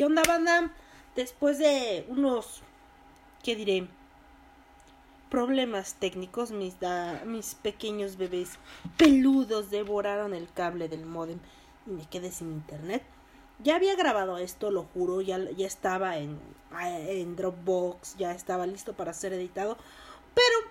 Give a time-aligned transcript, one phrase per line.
[0.00, 0.70] ¿Qué onda, banda?
[1.14, 2.62] Después de unos,
[3.42, 3.86] ¿qué diré?
[5.28, 6.76] Problemas técnicos, mis,
[7.26, 8.52] mis pequeños bebés
[8.96, 11.38] peludos devoraron el cable del modem
[11.86, 13.02] y me quedé sin internet.
[13.62, 19.12] Ya había grabado esto, lo juro, ya, ya estaba en Dropbox, ya estaba listo para
[19.12, 19.76] ser editado,
[20.34, 20.70] pero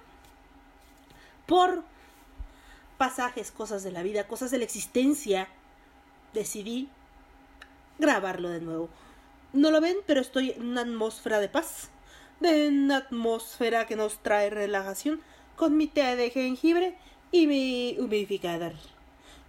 [1.45, 1.83] por
[2.97, 5.47] pasajes, cosas de la vida, cosas de la existencia,
[6.33, 6.89] decidí
[7.99, 8.89] grabarlo de nuevo.
[9.54, 11.89] No lo ven, pero estoy en una atmósfera de paz,
[12.39, 15.21] de una atmósfera que nos trae relajación,
[15.55, 16.98] con mi té de jengibre
[17.32, 18.73] y mi humidificador,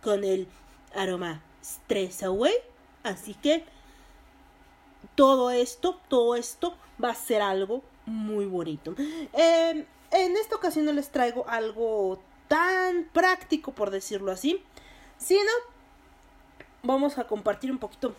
[0.03, 0.49] con el
[0.95, 2.55] aroma Stress Away.
[3.03, 3.65] Así que
[5.15, 8.95] todo esto, todo esto va a ser algo muy bonito.
[8.99, 14.63] Eh, en esta ocasión no les traigo algo tan práctico, por decirlo así,
[15.19, 15.51] sino
[16.83, 18.15] vamos a compartir un poquito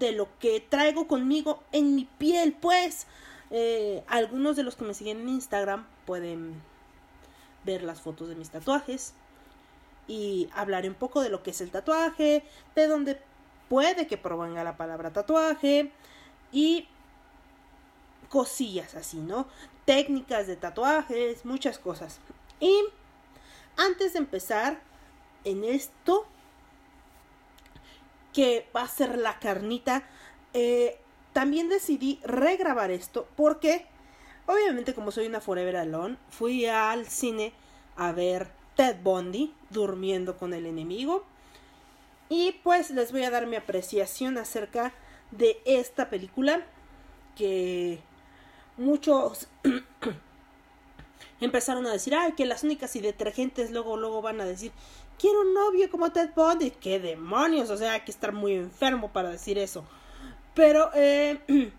[0.00, 3.06] de lo que traigo conmigo en mi piel, pues.
[3.52, 6.60] Eh, algunos de los que me siguen en Instagram pueden
[7.64, 9.12] ver las fotos de mis tatuajes
[10.08, 12.44] y hablaré un poco de lo que es el tatuaje,
[12.74, 13.20] de dónde
[13.68, 15.92] puede que provenga la palabra tatuaje
[16.52, 16.88] y
[18.28, 19.46] cosillas así, ¿no?
[19.84, 22.20] Técnicas de tatuajes, muchas cosas.
[22.60, 22.84] Y
[23.76, 24.80] antes de empezar
[25.44, 26.26] en esto,
[28.32, 30.04] que va a ser la carnita,
[30.52, 30.98] eh,
[31.32, 33.86] también decidí regrabar esto porque,
[34.46, 37.52] obviamente, como soy una Forever Alone, fui al cine
[37.96, 41.24] a ver Ted Bundy durmiendo con el enemigo.
[42.28, 44.92] Y pues les voy a dar mi apreciación acerca
[45.32, 46.64] de esta película
[47.36, 48.00] que
[48.76, 49.48] muchos
[51.40, 54.72] empezaron a decir, ay, que las únicas y detergentes luego, luego van a decir,
[55.20, 56.70] quiero un novio como Ted Bundy.
[56.70, 57.68] ¡Qué demonios!
[57.70, 59.84] O sea, hay que estar muy enfermo para decir eso.
[60.54, 61.40] Pero, eh,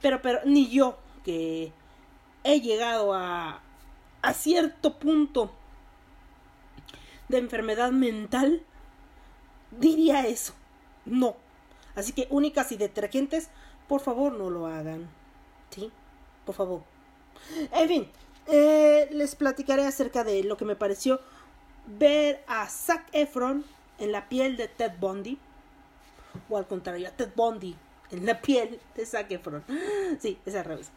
[0.00, 1.72] pero, pero, ni yo, que
[2.44, 3.60] he llegado a,
[4.22, 5.50] a cierto punto
[7.28, 8.62] de enfermedad mental,
[9.72, 10.54] diría eso.
[11.04, 11.36] No.
[11.96, 13.50] Así que únicas y detergentes,
[13.88, 15.10] por favor, no lo hagan.
[15.70, 15.90] ¿Sí?
[16.44, 16.82] Por favor.
[17.72, 18.08] En fin,
[18.46, 21.20] eh, les platicaré acerca de lo que me pareció
[21.86, 23.64] ver a Zac Efron
[23.98, 25.38] en la piel de Ted Bundy.
[26.48, 27.76] O al contrario, a Ted Bundy
[28.10, 29.64] en la piel de Zac Efron.
[30.20, 30.90] Sí, es al revés.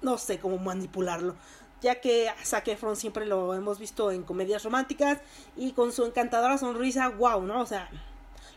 [0.00, 1.36] No sé cómo manipularlo.
[1.80, 5.18] Ya que a Zac Efron siempre lo hemos visto en comedias románticas
[5.56, 7.60] y con su encantadora sonrisa, wow, ¿no?
[7.60, 7.90] O sea,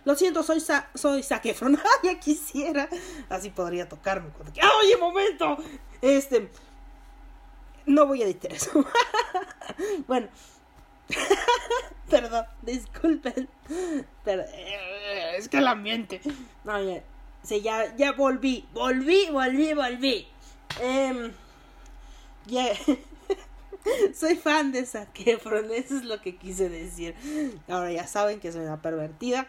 [0.05, 1.77] lo siento, soy, Sa soy Zac Efron.
[2.03, 2.87] ya quisiera.
[3.29, 4.29] Así podría tocarme.
[4.29, 4.53] Cuando...
[4.61, 5.57] ¡Ah, oye, momento!
[6.01, 6.49] Este.
[7.85, 8.85] No voy a editar eso.
[10.07, 10.27] bueno.
[12.09, 13.49] Perdón, disculpen.
[14.23, 16.21] Pero, eh, es que el ambiente.
[16.63, 17.03] No, ya.
[17.43, 18.67] Sí, ya, ya volví.
[18.73, 20.27] Volví, volví, volví.
[20.81, 21.31] Eh,
[22.47, 22.65] ya.
[24.13, 27.15] soy fan de Zac Efron, eso es lo que quise decir.
[27.67, 29.47] Ahora ya saben que soy una pervertida.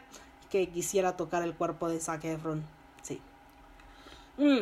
[0.50, 2.64] Que quisiera tocar el cuerpo de Zac Efron.
[3.02, 3.20] Sí.
[4.36, 4.60] Mm.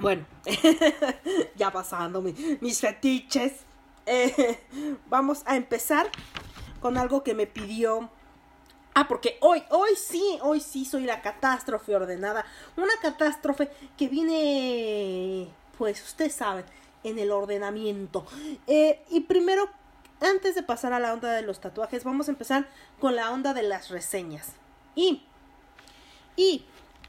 [0.00, 0.24] Bueno,
[1.56, 3.52] ya pasando mi, mis fetiches.
[4.06, 4.58] Eh,
[5.08, 6.08] vamos a empezar
[6.80, 8.08] con algo que me pidió.
[8.94, 12.44] Ah, porque hoy, hoy sí, hoy sí soy la catástrofe ordenada.
[12.76, 16.64] Una catástrofe que viene, pues ustedes saben,
[17.02, 18.24] en el ordenamiento.
[18.66, 19.68] Eh, y primero,
[20.20, 22.68] antes de pasar a la onda de los tatuajes, vamos a empezar
[23.00, 24.52] con la onda de las reseñas.
[24.94, 25.22] Y,
[26.36, 26.64] y,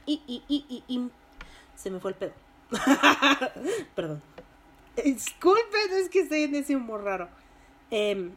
[0.06, 1.10] y, y, y, y
[1.76, 2.49] se me fue el pedo.
[3.94, 4.22] Perdón.
[5.02, 7.28] Disculpen, es que estoy en ese humor raro.
[7.90, 8.30] Eh,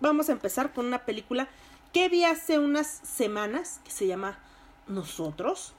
[0.00, 1.48] vamos a empezar con una película
[1.92, 4.38] que vi hace unas semanas que se llama
[4.88, 5.74] Nosotros.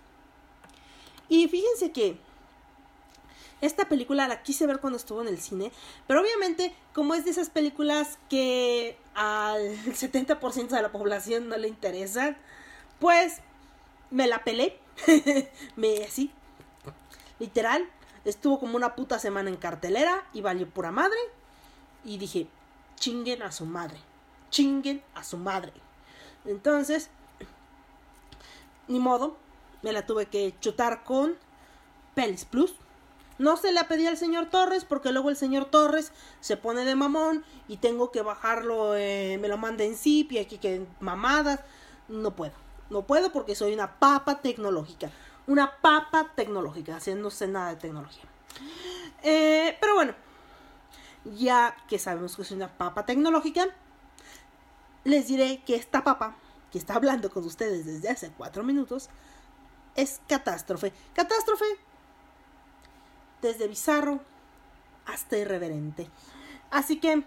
[1.28, 2.18] Y fíjense que
[3.62, 5.72] esta película la quise ver cuando estuvo en el cine,
[6.08, 11.68] pero obviamente como es de esas películas que al 70% de la población no le
[11.68, 12.38] interesan,
[13.00, 13.42] pues
[14.12, 14.80] me la pelé.
[15.76, 16.32] me así,
[17.40, 17.88] literal,
[18.24, 21.18] estuvo como una puta semana en cartelera y valió pura madre.
[22.04, 22.48] Y dije,
[22.96, 23.98] chinguen a su madre,
[24.50, 25.74] chinguen a su madre.
[26.46, 27.10] Entonces,
[28.88, 29.36] ni modo,
[29.82, 31.36] me la tuve que chutar con
[32.14, 32.76] Pelis Plus.
[33.38, 36.96] No se la pedí al señor Torres porque luego el señor Torres se pone de
[36.96, 41.60] mamón y tengo que bajarlo, eh, me lo manda en zip y aquí que mamadas.
[42.08, 42.54] No puedo,
[42.90, 45.12] no puedo porque soy una papa tecnológica.
[45.48, 48.24] Una papa tecnológica, haciéndose nada de tecnología.
[49.24, 50.14] Eh, pero bueno,
[51.26, 53.68] ya que sabemos que soy una papa tecnológica,
[55.04, 56.36] les diré que esta papa
[56.72, 59.10] que está hablando con ustedes desde hace cuatro minutos
[59.96, 60.94] es catástrofe.
[61.14, 61.66] Catástrofe
[63.42, 64.20] desde bizarro
[65.06, 66.10] hasta irreverente.
[66.72, 67.24] Así que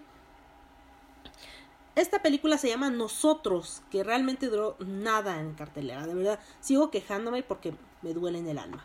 [2.00, 6.06] esta película se llama Nosotros, que realmente duró nada en cartelera.
[6.06, 8.84] De verdad, sigo quejándome porque me duele en el alma.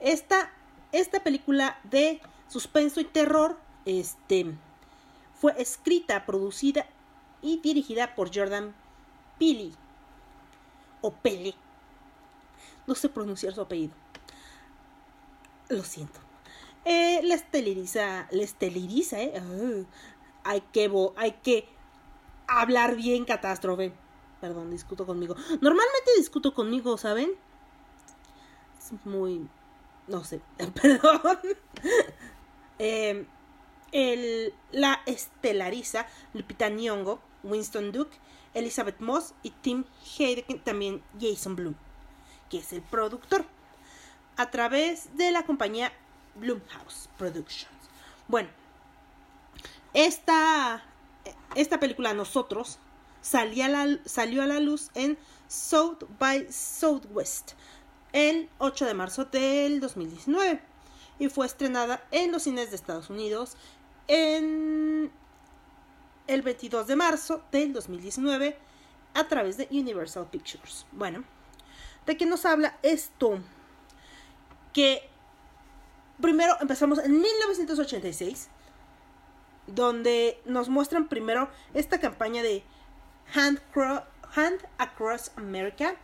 [0.00, 0.50] Esta,
[0.92, 4.54] esta película de suspenso y terror este,
[5.34, 6.86] fue escrita, producida
[7.42, 8.74] y dirigida por Jordan
[9.38, 9.72] Peele.
[11.02, 11.54] O Pele.
[12.86, 13.94] No sé pronunciar su apellido.
[15.68, 16.20] Lo siento.
[16.84, 19.34] Eh, la esteleriza, la esteleriza, ¿eh?
[19.36, 21.79] Ah, hay, que hay que
[22.58, 23.92] hablar bien catástrofe.
[24.40, 25.34] Perdón, discuto conmigo.
[25.60, 27.30] Normalmente discuto conmigo, ¿saben?
[28.78, 29.48] Es muy...
[30.06, 30.40] No sé,
[30.82, 31.38] perdón.
[32.78, 33.26] eh,
[33.92, 38.16] el, la estelariza Lupita Nyong'o, Winston Duke,
[38.54, 39.84] Elizabeth Moss y Tim
[40.18, 41.74] Heidekin, también Jason Blum,
[42.48, 43.44] que es el productor,
[44.36, 45.92] a través de la compañía
[46.34, 47.68] Blumhouse Productions.
[48.26, 48.48] Bueno,
[49.92, 50.82] esta,
[51.54, 52.78] esta película Nosotros
[53.20, 55.18] salió a, la, salió a la luz en
[55.48, 57.52] South by Southwest
[58.12, 60.60] el 8 de marzo del 2019
[61.18, 63.56] y fue estrenada en los cines de Estados Unidos
[64.08, 65.12] en
[66.26, 68.56] el 22 de marzo del 2019
[69.14, 70.86] a través de Universal Pictures.
[70.92, 71.24] Bueno,
[72.06, 73.38] ¿de qué nos habla esto?
[74.72, 75.08] Que
[76.20, 78.48] primero empezamos en 1986,
[79.74, 82.64] donde nos muestran primero esta campaña de
[83.34, 83.60] Hand,
[84.34, 85.94] Hand Across America,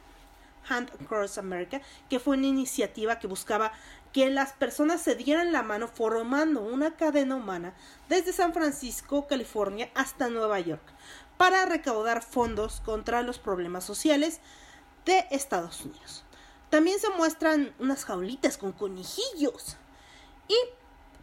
[0.69, 3.73] Hand Across America, que fue una iniciativa que buscaba
[4.13, 7.75] que las personas se dieran la mano formando una cadena humana
[8.09, 10.83] desde San Francisco, California, hasta Nueva York,
[11.37, 14.41] para recaudar fondos contra los problemas sociales
[15.05, 16.25] de Estados Unidos.
[16.71, 19.77] También se muestran unas jaulitas con conejillos.
[20.49, 20.57] Y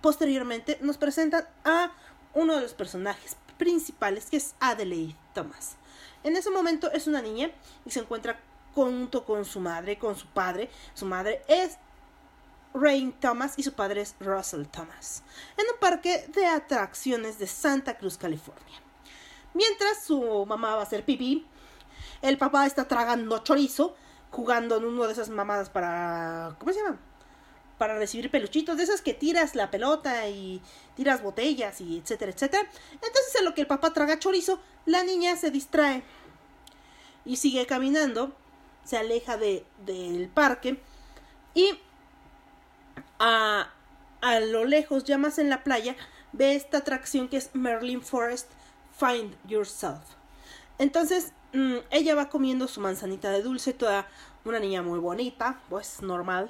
[0.01, 1.91] posteriormente nos presentan a
[2.34, 5.75] uno de los personajes principales, que es Adelaide Thomas.
[6.24, 7.52] En ese momento es una niña
[7.86, 8.40] y se encuentra
[8.74, 10.70] junto con su madre, con su padre.
[10.94, 11.78] Su madre es
[12.74, 15.24] Rain Thomas y su padre es Russell Thomas,
[15.58, 18.82] en un parque de atracciones de Santa Cruz, California.
[19.54, 21.46] Mientras su mamá va a hacer pipí,
[22.22, 23.96] el papá está tragando chorizo,
[24.32, 26.56] jugando en uno de esas mamadas para...
[26.58, 26.98] ¿Cómo se llama?
[27.84, 30.62] Para recibir peluchitos, de esas que tiras la pelota y
[30.96, 32.63] tiras botellas y etcétera, etcétera.
[32.94, 36.02] Entonces en lo que el papá traga chorizo, la niña se distrae
[37.25, 38.34] y sigue caminando,
[38.86, 40.82] se aleja de, del parque
[41.54, 41.78] y
[43.20, 43.70] a,
[44.22, 45.98] a lo lejos, ya más en la playa,
[46.32, 48.50] ve esta atracción que es Merlin Forest
[48.98, 50.00] Find Yourself.
[50.78, 54.08] Entonces, mm, ella va comiendo su manzanita de dulce, toda
[54.46, 56.50] una niña muy bonita, pues normal.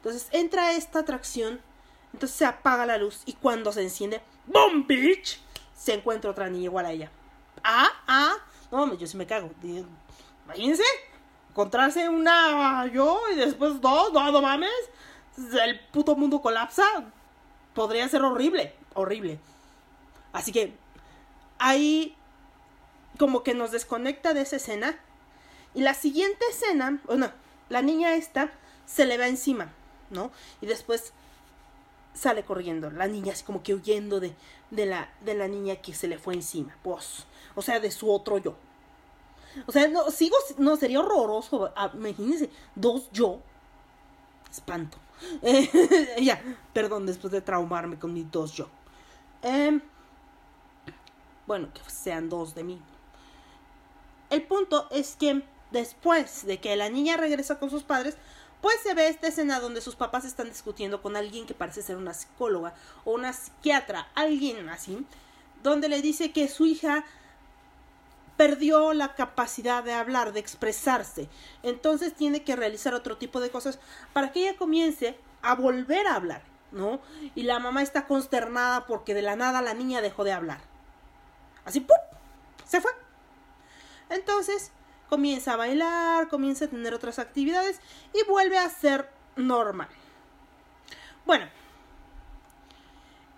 [0.00, 1.60] Entonces entra esta atracción,
[2.12, 5.40] entonces se apaga la luz y cuando se enciende, ¡Boom, bitch!
[5.76, 7.10] Se encuentra otra niña igual a ella.
[7.62, 8.36] Ah, ah,
[8.70, 9.50] no, yo sí me cago.
[10.44, 10.84] Imagínense,
[11.50, 14.70] encontrarse una yo y después dos, no, no mames
[15.62, 16.84] el puto mundo colapsa,
[17.74, 19.38] podría ser horrible, horrible.
[20.32, 20.74] Así que
[21.58, 22.16] ahí
[23.18, 24.98] como que nos desconecta de esa escena.
[25.74, 27.30] Y la siguiente escena, bueno,
[27.68, 28.50] la niña esta
[28.86, 29.72] se le va encima,
[30.10, 30.30] ¿no?
[30.60, 31.12] Y después
[32.14, 34.34] sale corriendo, la niña así como que huyendo de,
[34.70, 37.24] de, la, de la niña que se le fue encima, pues,
[37.54, 38.56] o sea, de su otro yo.
[39.66, 43.40] O sea, no, sigo, no, sería horroroso, ah, imagínense, dos yo,
[44.50, 44.98] espanto.
[46.20, 48.68] ya, perdón, después de traumarme con mis dos yo.
[49.42, 49.80] Em,
[51.46, 52.80] bueno, que sean dos de mí.
[54.30, 58.16] El punto es que después de que la niña regresa con sus padres,
[58.60, 61.96] pues se ve esta escena donde sus papás están discutiendo con alguien que parece ser
[61.96, 62.74] una psicóloga
[63.04, 65.06] o una psiquiatra, alguien así,
[65.62, 67.04] donde le dice que su hija
[68.36, 71.28] perdió la capacidad de hablar, de expresarse.
[71.62, 73.78] Entonces tiene que realizar otro tipo de cosas
[74.12, 77.00] para que ella comience a volver a hablar, ¿no?
[77.34, 80.60] Y la mamá está consternada porque de la nada la niña dejó de hablar.
[81.64, 81.98] Así, ¡pum!
[82.66, 82.90] Se fue.
[84.08, 84.72] Entonces,
[85.10, 87.80] comienza a bailar, comienza a tener otras actividades
[88.14, 89.88] y vuelve a ser normal.
[91.26, 91.46] Bueno,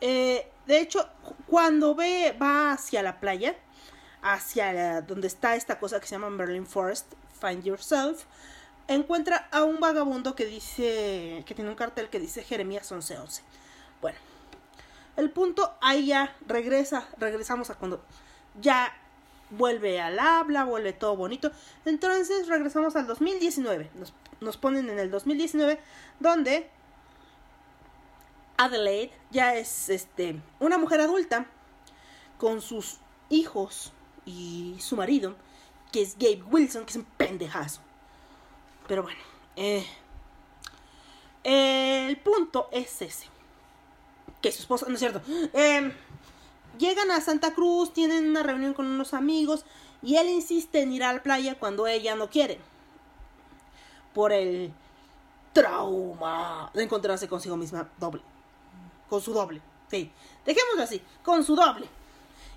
[0.00, 1.08] eh, de hecho,
[1.46, 3.56] cuando ve, va hacia la playa,
[4.20, 8.24] hacia donde está esta cosa que se llama Berlin Forest, Find Yourself,
[8.86, 13.42] encuentra a un vagabundo que dice, que tiene un cartel que dice Jeremías 1111.
[14.00, 14.18] Bueno,
[15.16, 18.04] el punto ahí ya regresa, regresamos a cuando
[18.60, 18.92] ya
[19.52, 21.50] vuelve al habla, vuelve todo bonito.
[21.84, 25.78] Entonces regresamos al 2019, nos, nos ponen en el 2019,
[26.20, 26.68] donde
[28.56, 31.46] Adelaide ya es este, una mujer adulta
[32.38, 33.92] con sus hijos
[34.24, 35.34] y su marido,
[35.92, 37.80] que es Gabe Wilson, que es un pendejazo.
[38.88, 39.20] Pero bueno,
[39.56, 39.86] eh,
[41.44, 43.26] el punto es ese.
[44.40, 45.22] Que su esposa, no es cierto.
[45.52, 45.92] eh,
[46.78, 49.64] llegan a Santa Cruz, tienen una reunión con unos amigos
[50.02, 52.58] y él insiste en ir a la playa cuando ella no quiere.
[54.14, 54.72] Por el
[55.52, 58.22] trauma de encontrarse consigo misma doble.
[59.08, 59.60] Con su doble.
[59.90, 60.10] Sí.
[60.44, 61.02] Dejémoslo así.
[61.22, 61.86] Con su doble.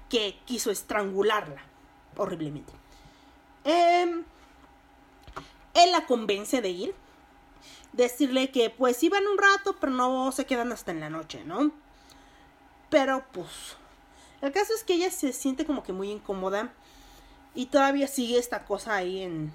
[0.10, 1.62] Que quiso estrangularla.
[2.18, 2.74] Horriblemente.
[3.64, 4.24] Em,
[5.74, 6.96] él la convence de ir.
[7.94, 11.72] Decirle que pues iban un rato, pero no se quedan hasta en la noche, ¿no?
[12.90, 13.78] Pero pues...
[14.46, 16.72] El caso es que ella se siente como que muy incómoda.
[17.56, 19.52] Y todavía sigue esta cosa ahí en,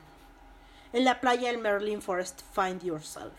[0.93, 3.33] en la playa del Merlin Forest, Find Yourself.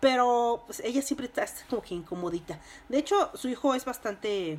[0.00, 2.58] Pero pues ella siempre está, como que incomodita.
[2.88, 4.58] De hecho, su hijo es bastante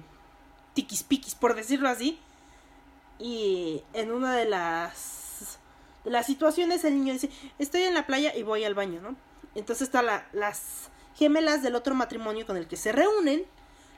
[0.75, 2.19] tiquispiquis, por decirlo así.
[3.17, 5.57] Y en una de las,
[6.03, 9.15] las situaciones el niño dice, estoy en la playa y voy al baño, ¿no?
[9.55, 13.45] Entonces está la, las gemelas del otro matrimonio con el que se reúnen.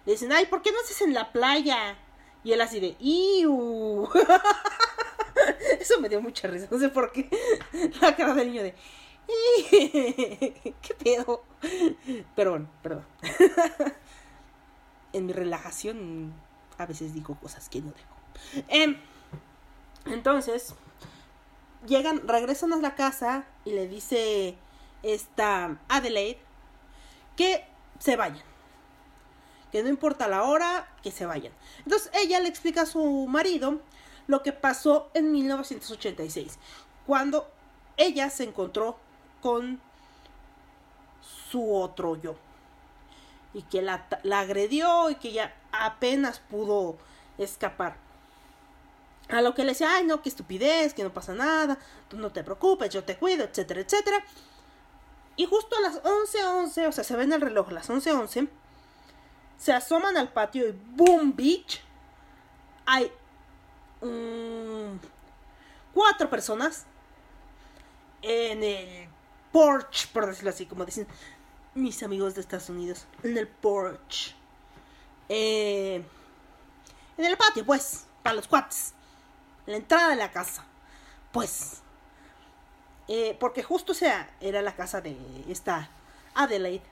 [0.05, 1.97] Le dicen, ay, ¿por qué no haces en la playa?
[2.43, 4.09] Y él así de, ¡iu!
[5.79, 7.29] Eso me dio mucha risa, no sé por qué.
[8.01, 8.75] La cara del niño de,
[10.81, 11.43] ¿qué pedo?
[12.35, 13.05] Pero bueno, perdón.
[15.13, 16.33] En mi relajación
[16.77, 18.63] a veces digo cosas que no dejo.
[18.67, 18.97] Em,
[20.05, 20.75] entonces,
[21.85, 24.57] llegan, regresan a la casa y le dice
[25.01, 26.39] esta Adelaide
[27.35, 27.65] que
[27.99, 28.52] se vayan.
[29.73, 31.51] Que no importa la hora, que se vayan.
[31.79, 33.81] Entonces ella le explica a su marido
[34.27, 36.59] lo que pasó en 1986,
[37.07, 37.51] cuando
[37.97, 38.97] ella se encontró
[39.41, 39.81] con
[41.49, 42.35] su otro yo.
[43.55, 46.97] Y que la, la agredió y que ella apenas pudo
[47.39, 47.97] escapar.
[49.29, 52.31] A lo que le decía, ay no, qué estupidez, que no pasa nada, tú no
[52.31, 54.23] te preocupes, yo te cuido, etcétera, etcétera.
[55.35, 58.49] Y justo a las 11.11, o sea, se ve en el reloj, las 11.11,
[59.57, 61.81] se asoman al patio y boom, bitch,
[62.85, 63.11] hay
[65.93, 66.85] cuatro personas
[68.21, 69.07] en el
[69.51, 71.07] porch, por decirlo así, como dicen
[71.75, 74.35] mis amigos de Estados Unidos, en el porch.
[75.29, 76.03] Eh,
[77.17, 78.93] en el patio, pues, para los cuates.
[79.65, 80.65] La entrada de la casa.
[81.31, 81.81] Pues.
[83.07, 85.17] Eh, porque justo sea, era la casa de
[85.49, 85.89] esta
[86.35, 86.83] Adelaide.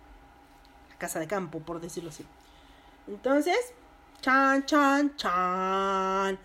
[0.89, 2.25] La casa de campo, por decirlo así.
[3.07, 3.73] Entonces,
[4.21, 6.39] chan, chan, chan.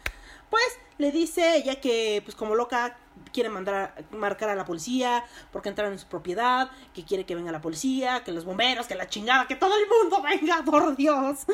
[0.51, 2.97] Pues le dice ella que, pues como loca,
[3.33, 7.53] quiere mandar marcar a la policía porque entraron en su propiedad, que quiere que venga
[7.53, 11.47] la policía, que los bomberos, que la chingada, que todo el mundo venga, por Dios.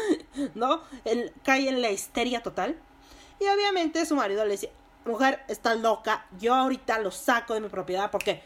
[0.54, 0.82] ¿No?
[1.04, 2.78] Él cae en la histeria total.
[3.40, 4.73] Y obviamente su marido le dice,
[5.04, 8.42] mujer, está loca, yo ahorita lo saco de mi propiedad porque,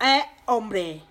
[0.00, 1.02] eh, hombre.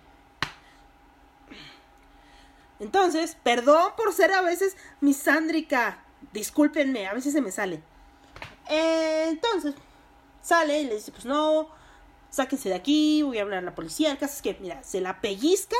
[2.80, 7.82] Entonces, perdón por ser a veces misándrica, discúlpenme, a veces se me sale.
[8.68, 9.74] Eh, entonces,
[10.42, 11.68] sale y le dice, pues no,
[12.30, 14.10] sáquense de aquí, voy a hablar a la policía.
[14.10, 15.78] El caso es que, mira, se la pellizcan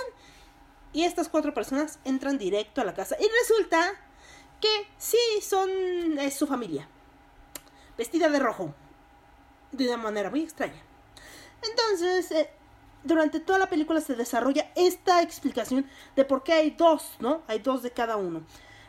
[0.92, 3.16] y estas cuatro personas entran directo a la casa.
[3.18, 3.92] Y resulta
[4.60, 5.70] que sí son
[6.18, 6.86] es su familia,
[7.96, 8.74] vestida de rojo,
[9.72, 10.82] de una manera muy extraña.
[11.62, 12.50] Entonces, eh,
[13.04, 17.42] durante toda la película se desarrolla esta explicación de por qué hay dos, ¿no?
[17.46, 18.42] Hay dos de cada uno.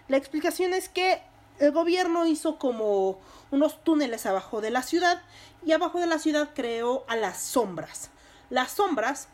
[0.08, 1.22] La explicación es que
[1.60, 3.20] el gobierno hizo como
[3.52, 5.22] unos túneles abajo de la ciudad
[5.66, 8.10] y abajo de la ciudad creó a las sombras.
[8.50, 9.28] Las sombras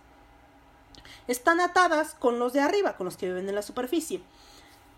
[1.27, 4.21] están atadas con los de arriba, con los que viven en la superficie.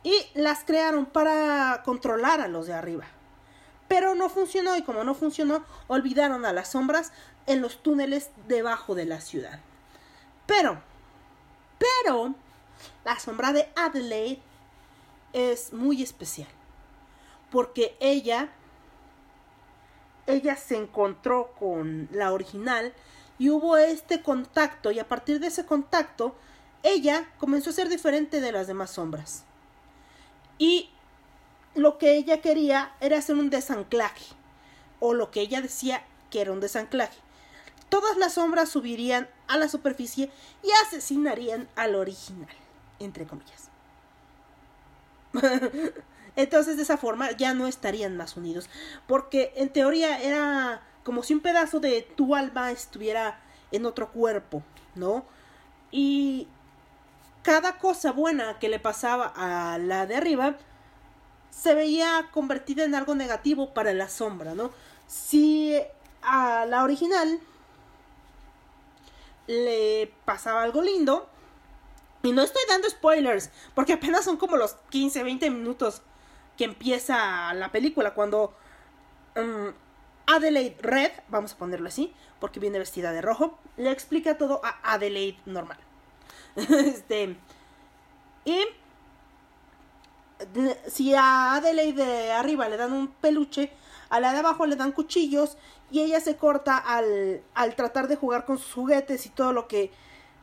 [0.04, 3.06] Y las crearon para controlar a los de arriba.
[3.88, 7.12] Pero no funcionó y como no funcionó, olvidaron a las sombras
[7.48, 9.60] en los túneles debajo de la ciudad.
[10.50, 10.82] Pero,
[11.78, 12.34] pero,
[13.06, 14.42] la sombra de Adelaide
[15.32, 16.50] es muy especial.
[17.52, 18.50] Porque ella
[20.26, 22.94] ella se encontró con la original
[23.38, 26.36] y hubo este contacto y a partir de ese contacto
[26.82, 29.44] ella comenzó a ser diferente de las demás sombras.
[30.58, 30.90] Y
[31.76, 34.26] lo que ella quería era hacer un desanclaje
[35.00, 37.29] o lo que ella decía que era un desanclaje.
[37.90, 40.32] Todas las sombras subirían a la superficie
[40.64, 42.56] y asesinarían al original,
[43.00, 43.70] entre comillas.
[46.36, 48.70] Entonces de esa forma ya no estarían más unidos.
[49.08, 53.40] Porque en teoría era como si un pedazo de tu alma estuviera
[53.72, 54.64] en otro cuerpo,
[54.96, 55.26] ¿no?
[55.92, 56.48] Y
[57.42, 60.58] cada cosa buena que le pasaba a la de arriba
[61.50, 64.72] se veía convertida en algo negativo para la sombra, ¿no?
[65.08, 65.76] Si
[66.22, 67.40] a la original
[69.50, 71.28] le pasaba algo lindo,
[72.22, 76.04] y no estoy dando spoilers, porque apenas son como los 15, 20 minutos
[76.56, 78.54] que empieza la película, cuando
[79.36, 79.72] um,
[80.28, 84.94] Adelaide Red, vamos a ponerlo así, porque viene vestida de rojo, le explica todo a
[84.94, 85.80] Adelaide normal.
[86.56, 87.36] este.
[88.46, 88.66] Y.
[90.88, 93.72] Si a Adelaide de arriba le dan un peluche,
[94.10, 95.58] a la de abajo le dan cuchillos
[95.92, 99.68] y ella se corta al, al tratar de jugar con sus juguetes y todo lo
[99.68, 99.92] que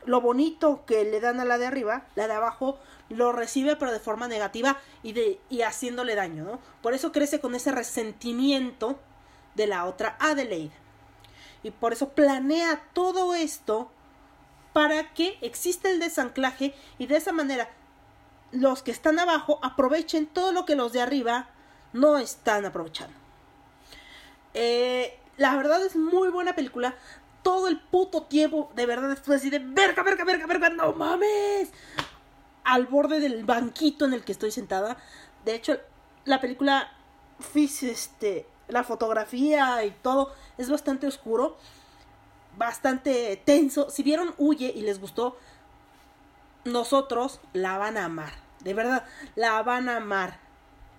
[0.05, 3.93] lo bonito que le dan a la de arriba, la de abajo lo recibe pero
[3.93, 6.61] de forma negativa y, de, y haciéndole daño, ¿no?
[6.81, 8.99] Por eso crece con ese resentimiento
[9.55, 10.73] de la otra Adelaide.
[11.63, 13.91] Y por eso planea todo esto
[14.73, 17.69] para que exista el desanclaje y de esa manera
[18.53, 21.49] los que están abajo aprovechen todo lo que los de arriba
[21.93, 23.26] no están aprovechando.
[24.59, 26.97] Eh, la verdad es muy buena película
[27.47, 31.71] todo el puto tiempo, de verdad, estuve así de verga, verga, verga, verga, no mames.
[32.65, 34.97] Al borde del banquito en el que estoy sentada.
[35.45, 35.79] De hecho,
[36.25, 36.91] la película,
[37.55, 41.57] este, la fotografía y todo es bastante oscuro,
[42.59, 43.91] bastante tenso.
[43.91, 45.37] Si vieron Huye y les gustó,
[46.65, 48.33] nosotros la van a amar.
[48.65, 49.05] De verdad,
[49.37, 50.41] la van a amar.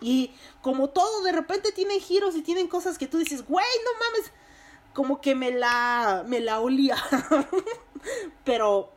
[0.01, 0.31] Y
[0.61, 4.31] como todo, de repente tienen giros y tienen cosas que tú dices, güey, no mames
[4.93, 6.97] como que me la, me la olía.
[8.43, 8.91] pero,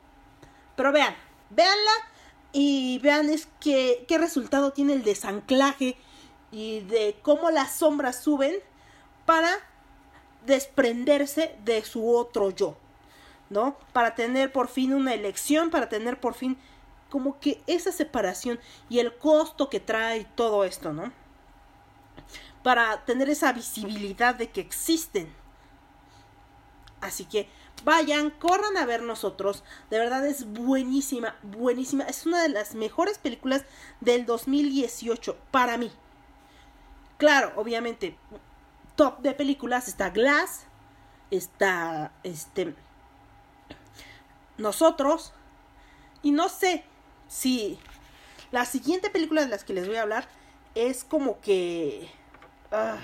[0.77, 1.15] pero vean,
[1.51, 1.93] véanla
[2.53, 5.97] y vean es que, qué resultado tiene el desanclaje
[6.51, 8.57] y de cómo las sombras suben
[9.27, 9.51] para
[10.47, 12.77] desprenderse de su otro yo,
[13.51, 13.77] ¿no?
[13.93, 16.59] Para tener por fin una elección, para tener por fin
[17.11, 21.13] como que esa separación y el costo que trae todo esto, ¿no?
[22.63, 25.35] Para tener esa visibilidad de que existen
[27.01, 27.49] Así que
[27.85, 29.65] vayan, corran a ver nosotros.
[29.89, 32.05] De verdad es buenísima, buenísima.
[32.05, 33.65] Es una de las mejores películas
[34.01, 35.91] del 2018 para mí.
[37.17, 38.17] Claro, obviamente,
[38.97, 40.67] top de películas está Glass,
[41.31, 42.75] está este
[44.57, 45.33] nosotros
[46.23, 46.85] y no sé
[47.31, 47.79] si
[48.51, 50.29] la siguiente película de las que les voy a hablar
[50.75, 52.11] es como que
[52.73, 52.97] uh,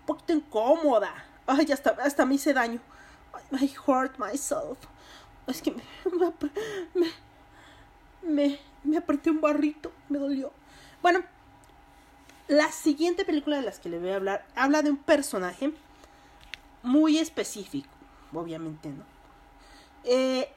[0.00, 1.12] un poquito incómoda
[1.46, 2.80] Ay, hasta, hasta me hice daño.
[3.52, 4.78] I hurt myself.
[5.46, 5.72] Es que
[6.94, 7.10] me,
[8.22, 10.52] me, me, apreté un barrito, me dolió.
[11.02, 11.20] Bueno,
[12.48, 15.72] la siguiente película de las que le voy a hablar habla de un personaje
[16.82, 17.90] muy específico,
[18.32, 19.04] obviamente, ¿no?
[20.04, 20.52] Eh,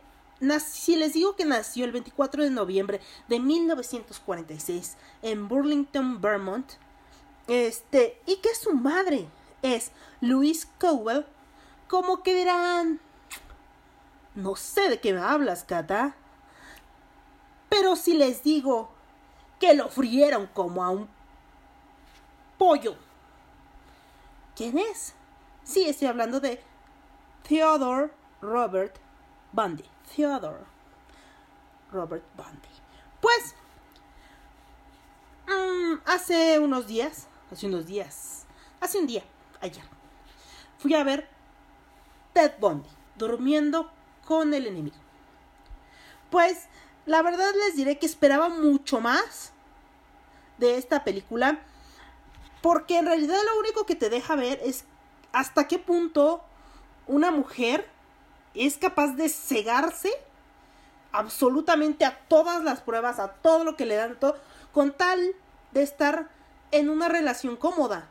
[0.60, 6.74] si les digo que nació el 24 de noviembre de 1946 en Burlington, Vermont,
[7.48, 9.28] este, y que su madre
[9.62, 11.26] es Louise Cowell,
[11.88, 13.00] como que dirán,
[14.36, 16.16] no sé de qué me hablas, Cata.
[17.70, 18.90] Pero si les digo
[19.60, 21.08] que lo frieron como a un
[22.58, 22.96] pollo.
[24.56, 25.14] ¿Quién es?
[25.64, 26.62] Sí, estoy hablando de
[27.48, 28.96] Theodore Robert
[29.52, 29.95] Bundy.
[30.14, 30.66] Theodore
[31.92, 32.70] Robert Bundy.
[33.22, 33.56] Pues,
[35.48, 38.46] mm, hace unos días, hace unos días,
[38.80, 39.24] hace un día,
[39.62, 39.84] ayer.
[40.78, 41.28] Fui a ver
[42.34, 43.92] Ted Bundy durmiendo
[44.26, 44.98] con el enemigo.
[46.30, 46.68] Pues
[47.06, 49.54] la verdad les diré que esperaba mucho más
[50.58, 51.60] de esta película
[52.62, 54.86] porque en realidad lo único que te deja ver es
[55.32, 56.44] hasta qué punto
[57.08, 57.88] una mujer
[58.56, 60.12] es capaz de cegarse
[61.12, 64.38] absolutamente a todas las pruebas, a todo lo que le dan, todo,
[64.74, 65.34] con tal
[65.72, 66.30] de estar
[66.72, 68.10] en una relación cómoda.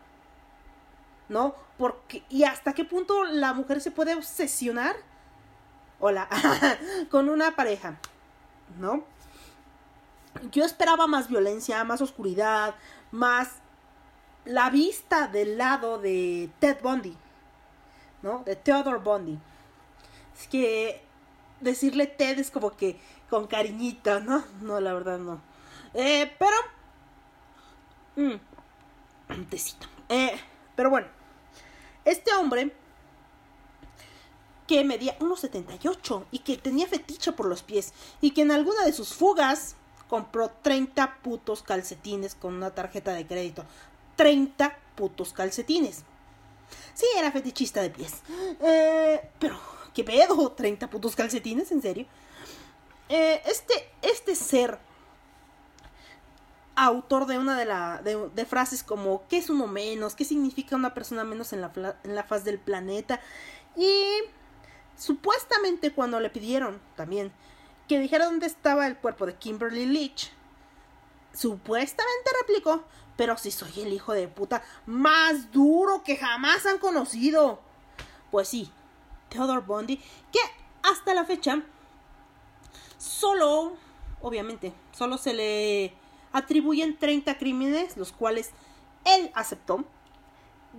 [1.28, 1.54] ¿no?
[1.78, 4.96] Porque, y hasta qué punto la mujer se puede obsesionar,
[5.98, 6.28] hola,
[7.10, 7.96] con una pareja,
[8.78, 9.04] ¿no?
[10.50, 12.74] Yo esperaba más violencia, más oscuridad,
[13.12, 13.50] más
[14.44, 17.16] la vista del lado de Ted Bundy,
[18.22, 18.42] ¿no?
[18.44, 19.38] De Theodore Bundy.
[20.38, 21.02] Es que
[21.60, 22.98] decirle Ted es como que
[23.30, 24.44] con cariñito, ¿no?
[24.60, 25.40] No, la verdad no.
[25.94, 26.56] Eh, pero...
[28.16, 29.86] Mm, tecito.
[30.08, 30.38] Eh,
[30.76, 31.08] pero bueno,
[32.04, 32.72] este hombre
[34.66, 38.92] que medía 1,78 y que tenía fetiche por los pies y que en alguna de
[38.92, 39.76] sus fugas
[40.08, 43.64] compró 30 putos calcetines con una tarjeta de crédito.
[44.16, 46.04] 30 putos calcetines.
[46.94, 48.22] Sí, era fetichista de pies.
[48.60, 49.58] Eh, pero,
[49.94, 50.52] ¿qué pedo?
[50.56, 52.06] 30 putos calcetines, ¿en serio?
[53.08, 54.78] Eh, este, este ser,
[56.76, 60.14] autor de una de, la, de, frases como ¿qué es uno menos?
[60.14, 63.20] ¿Qué significa una persona menos en la, en la faz del planeta?
[63.76, 64.04] Y
[64.96, 67.32] supuestamente cuando le pidieron también
[67.88, 70.32] que dijera dónde estaba el cuerpo de Kimberly Leach,
[71.32, 72.84] supuestamente replicó,
[73.16, 77.60] pero si soy el hijo de puta más duro que jamás han conocido.
[78.30, 78.72] Pues sí,
[79.34, 79.96] Theodore Bundy,
[80.30, 80.38] que
[80.84, 81.60] hasta la fecha
[82.98, 83.76] solo,
[84.22, 85.92] obviamente, solo se le
[86.32, 88.52] atribuyen 30 crímenes, los cuales
[89.04, 89.84] él aceptó.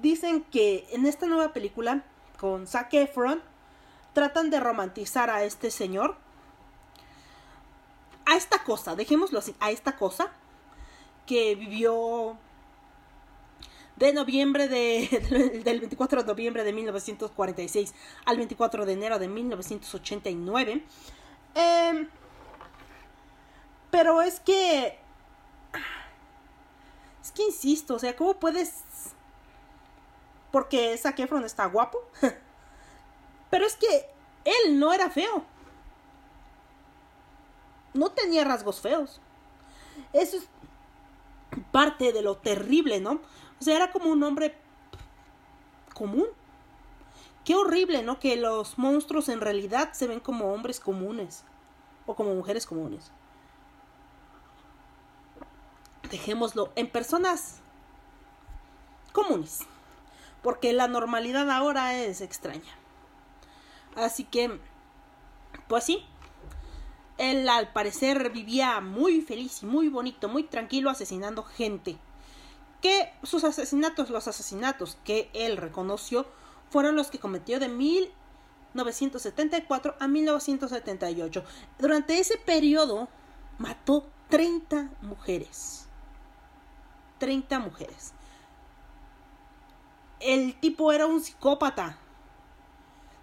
[0.02, 2.06] Dicen que en esta nueva película,
[2.40, 3.42] con Zac Efron,
[4.14, 6.18] tratan de romantizar a este señor.
[8.26, 10.32] A esta cosa, dejémoslo así, a esta cosa
[11.26, 12.38] que vivió
[13.96, 17.94] de noviembre de, del 24 de noviembre de 1946
[18.26, 20.84] al 24 de enero de 1989.
[21.56, 22.10] Em,
[23.92, 25.00] pero es que...
[27.24, 28.84] Es que insisto, o sea, ¿cómo puedes...
[30.52, 32.00] Porque Zac Efron está guapo.
[33.50, 34.10] pero es que
[34.46, 35.44] él no era feo.
[37.94, 39.22] No tenía rasgos feos.
[40.14, 40.48] Eso es
[41.72, 43.22] parte de lo terrible, ¿no?
[43.60, 44.58] O sea, era como un hombre
[45.94, 46.28] común.
[47.44, 48.20] Qué horrible, ¿no?
[48.20, 51.44] Que los monstruos en realidad se ven como hombres comunes
[52.06, 53.12] o como mujeres comunes.
[56.10, 57.60] Dejémoslo en personas
[59.12, 59.62] comunes,
[60.44, 62.74] porque la normalidad ahora es extraña.
[63.96, 64.60] Así que,
[65.68, 66.06] pues sí,
[67.18, 71.98] él al parecer vivía muy feliz y muy bonito, muy tranquilo asesinando gente.
[72.86, 76.28] Que sus asesinatos, los asesinatos que él reconoció,
[76.70, 81.44] fueron los que cometió de 1974 a 1978.
[81.80, 83.08] Durante ese periodo
[83.58, 85.88] mató 30 mujeres.
[87.18, 88.14] 30 mujeres.
[90.20, 91.98] El tipo era un psicópata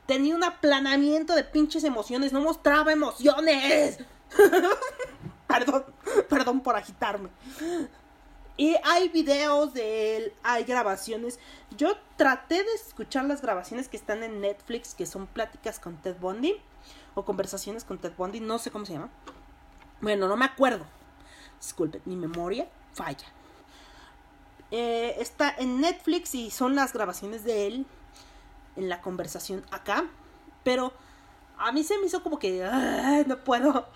[0.06, 3.98] tenía un aplanamiento de pinches emociones, no mostraba emociones.
[5.46, 5.84] perdón,
[6.28, 7.28] perdón por agitarme.
[8.62, 11.40] Y hay videos de él, hay grabaciones.
[11.76, 16.16] Yo traté de escuchar las grabaciones que están en Netflix, que son pláticas con Ted
[16.20, 16.54] Bundy,
[17.16, 19.10] o conversaciones con Ted Bundy, no sé cómo se llama.
[20.00, 20.86] Bueno, no me acuerdo.
[21.60, 23.26] Disculpe, mi memoria falla.
[24.70, 27.86] Eh, está en Netflix y son las grabaciones de él
[28.76, 30.04] en la conversación acá,
[30.62, 30.92] pero
[31.58, 32.64] a mí se me hizo como que
[33.26, 33.88] no puedo,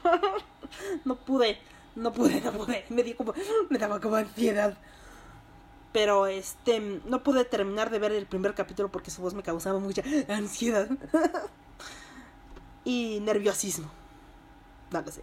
[1.05, 1.61] no pude,
[1.96, 3.35] no pude, no pude, me dio como,
[3.68, 4.76] me daba como ansiedad.
[5.92, 9.78] Pero este, no pude terminar de ver el primer capítulo porque su voz me causaba
[9.78, 10.88] mucha ansiedad
[12.85, 13.90] y nerviosismo.
[14.90, 15.22] No lo sé.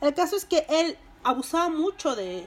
[0.00, 2.46] El caso es que él abusaba mucho de.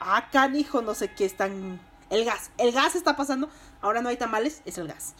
[0.00, 1.80] Ah, canijo, no sé qué están.
[2.10, 2.50] El gas.
[2.58, 3.48] El gas está pasando.
[3.80, 5.14] Ahora no hay tamales, es el gas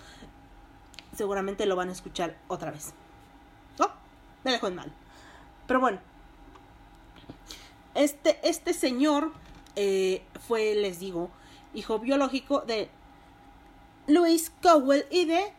[1.17, 2.93] seguramente lo van a escuchar otra vez.
[3.79, 3.91] ¿No?
[4.45, 4.93] Me dejó en mal.
[5.67, 5.99] Pero bueno.
[7.97, 9.33] Este, este señor
[9.75, 11.31] eh, fue, les digo,
[11.73, 12.91] hijo biológico de
[14.07, 15.53] Louis Cowell y de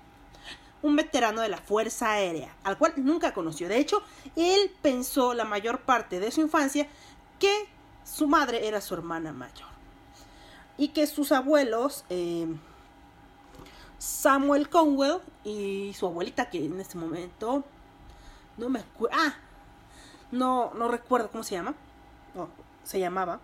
[0.84, 3.68] un veterano de la Fuerza Aérea, al cual nunca conoció.
[3.68, 4.04] De hecho,
[4.36, 6.88] él pensó la mayor parte de su infancia
[7.40, 7.68] que
[8.04, 9.68] su madre era su hermana mayor.
[10.78, 12.48] Y que sus abuelos eh,
[13.98, 17.64] Samuel Conwell y su abuelita, que en este momento
[18.58, 19.18] no me acuerdo.
[19.20, 19.34] Ah,
[20.32, 21.74] no, no recuerdo cómo se llama.
[22.84, 23.40] Se llamaba.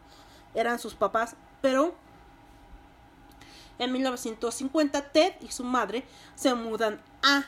[0.54, 1.96] Eran sus papás, pero
[3.80, 7.46] en 1950 Ted y su madre se mudan a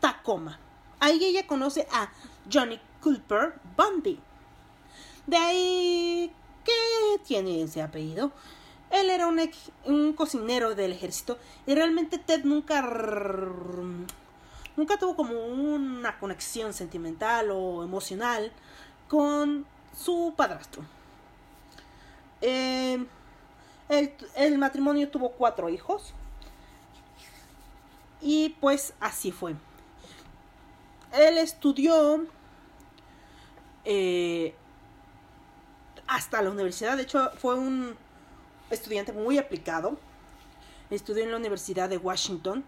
[0.00, 0.58] Tacoma.
[1.00, 2.10] Ahí ella conoce a
[2.52, 4.20] Johnny Cooper Bundy.
[5.26, 6.32] De ahí
[6.64, 8.32] que tiene ese apellido.
[8.90, 9.38] Él era un,
[9.84, 12.80] un cocinero del ejército y realmente Ted nunca
[14.76, 18.52] nunca tuvo como una conexión sentimental o emocional
[19.08, 20.82] con su padrastro.
[22.40, 23.06] Em,
[23.88, 26.12] El, el matrimonio tuvo cuatro hijos.
[28.20, 29.54] Y pues así fue.
[31.12, 32.26] Él estudió
[33.84, 34.54] eh,
[36.06, 36.96] hasta la universidad.
[36.96, 37.96] De hecho, fue un
[38.70, 39.98] estudiante muy aplicado.
[40.90, 42.64] Estudió en la Universidad de Washington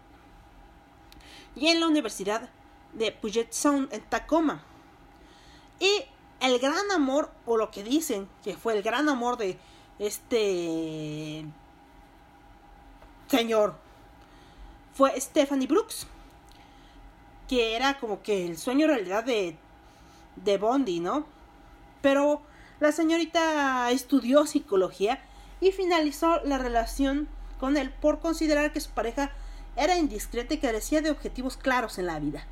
[1.55, 2.49] y en la Universidad
[2.93, 4.63] de Puget Sound en Tacoma.
[5.79, 6.05] Y
[6.41, 9.57] el gran amor, o lo que dicen que fue el gran amor de
[9.99, 11.45] este
[13.27, 13.75] señor,
[14.93, 16.07] fue Stephanie Brooks,
[17.47, 19.55] que era como que el sueño realidad de,
[20.35, 21.25] de Bondi, ¿no?
[22.01, 22.41] Pero
[22.79, 25.23] la señorita estudió psicología
[25.61, 27.27] y finalizó la relación
[27.59, 29.31] con él por considerar que su pareja
[29.75, 32.47] era indiscreta y carecía de objetivos claros en la vida.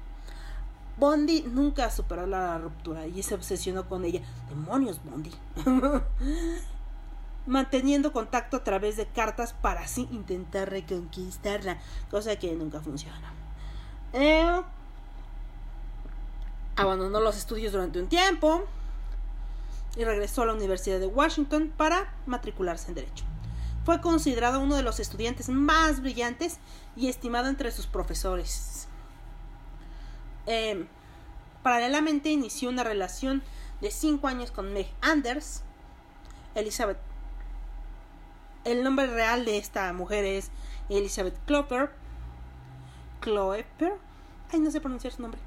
[1.00, 4.22] Bondi nunca superó la ruptura y se obsesionó con ella.
[4.50, 5.32] Demonios, Bondi.
[7.48, 11.80] Manteniendo contacto a través de cartas para así intentar reconquistarla,
[12.12, 13.34] cosa que nunca funciona.
[14.12, 14.62] Eh,
[16.76, 18.66] abandonó los estudios durante un tiempo
[19.96, 23.24] y regresó a la Universidad de Washington para matricularse en Derecho.
[23.86, 26.60] Fue considerado uno de los estudiantes más brillantes
[26.96, 28.89] y estimado entre sus profesores.
[30.52, 30.88] Eh,
[31.62, 33.44] paralelamente inició una relación
[33.82, 35.62] de 5 años con Meg Anders,
[36.56, 36.98] Elizabeth.
[38.64, 40.50] El nombre real de esta mujer es
[40.90, 41.92] Elizabeth Cloper.
[43.20, 43.94] Cloeper.
[44.52, 45.40] Ay, no sé pronunciar su nombre.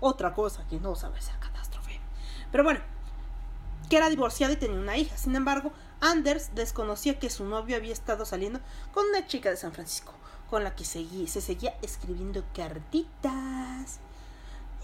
[0.00, 2.00] Otra cosa que no sabe ser catástrofe.
[2.50, 2.80] Pero bueno,
[3.88, 5.16] que era divorciada y tenía una hija.
[5.16, 8.58] Sin embargo, Anders desconocía que su novio había estado saliendo
[8.92, 10.12] con una chica de San Francisco,
[10.50, 14.00] con la que se seguía escribiendo cartitas.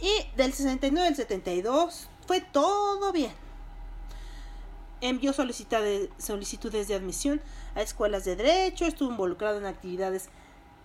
[0.00, 3.32] Y del 69 al 72 fue todo bien.
[5.00, 7.40] Envió solicitudes de admisión
[7.74, 10.28] a escuelas de derecho, estuvo involucrado en actividades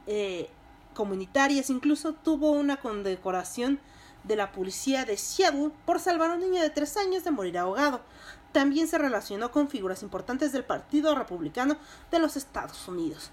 [0.08, 0.50] eh,
[0.94, 3.80] comunitarias, incluso tuvo una condecoración
[4.24, 7.58] de la policía de Seattle por salvar a un niño de tres años de morir
[7.58, 8.02] ahogado.
[8.52, 11.78] También se relacionó con figuras importantes del Partido Republicano
[12.10, 13.32] de los Estados Unidos.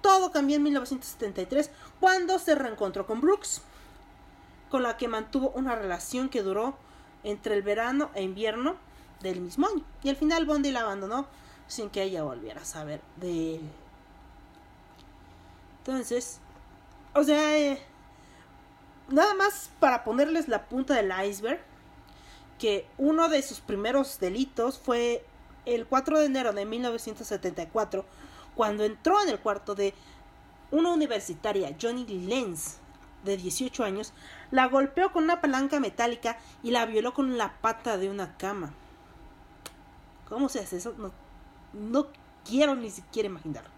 [0.00, 3.62] Todo cambió en 1973 cuando se reencontró con Brooks,
[4.70, 6.76] con la que mantuvo una relación que duró
[7.24, 8.76] entre el verano e invierno
[9.20, 9.84] del mismo año.
[10.02, 11.26] Y al final Bondi la abandonó
[11.66, 13.70] sin que ella volviera a saber de él.
[15.78, 16.40] Entonces,
[17.14, 17.82] o sea, eh,
[19.08, 21.60] nada más para ponerles la punta del iceberg,
[22.58, 25.24] que uno de sus primeros delitos fue
[25.64, 28.04] el 4 de enero de 1974,
[28.54, 29.94] cuando entró en el cuarto de
[30.70, 32.76] una universitaria, Johnny Lenz,
[33.24, 34.12] de 18 años,
[34.50, 38.72] la golpeó con una palanca metálica y la violó con la pata de una cama.
[40.28, 40.94] ¿Cómo se hace eso?
[41.72, 42.06] No,
[42.44, 43.70] quiero ni siquiera imaginarlo.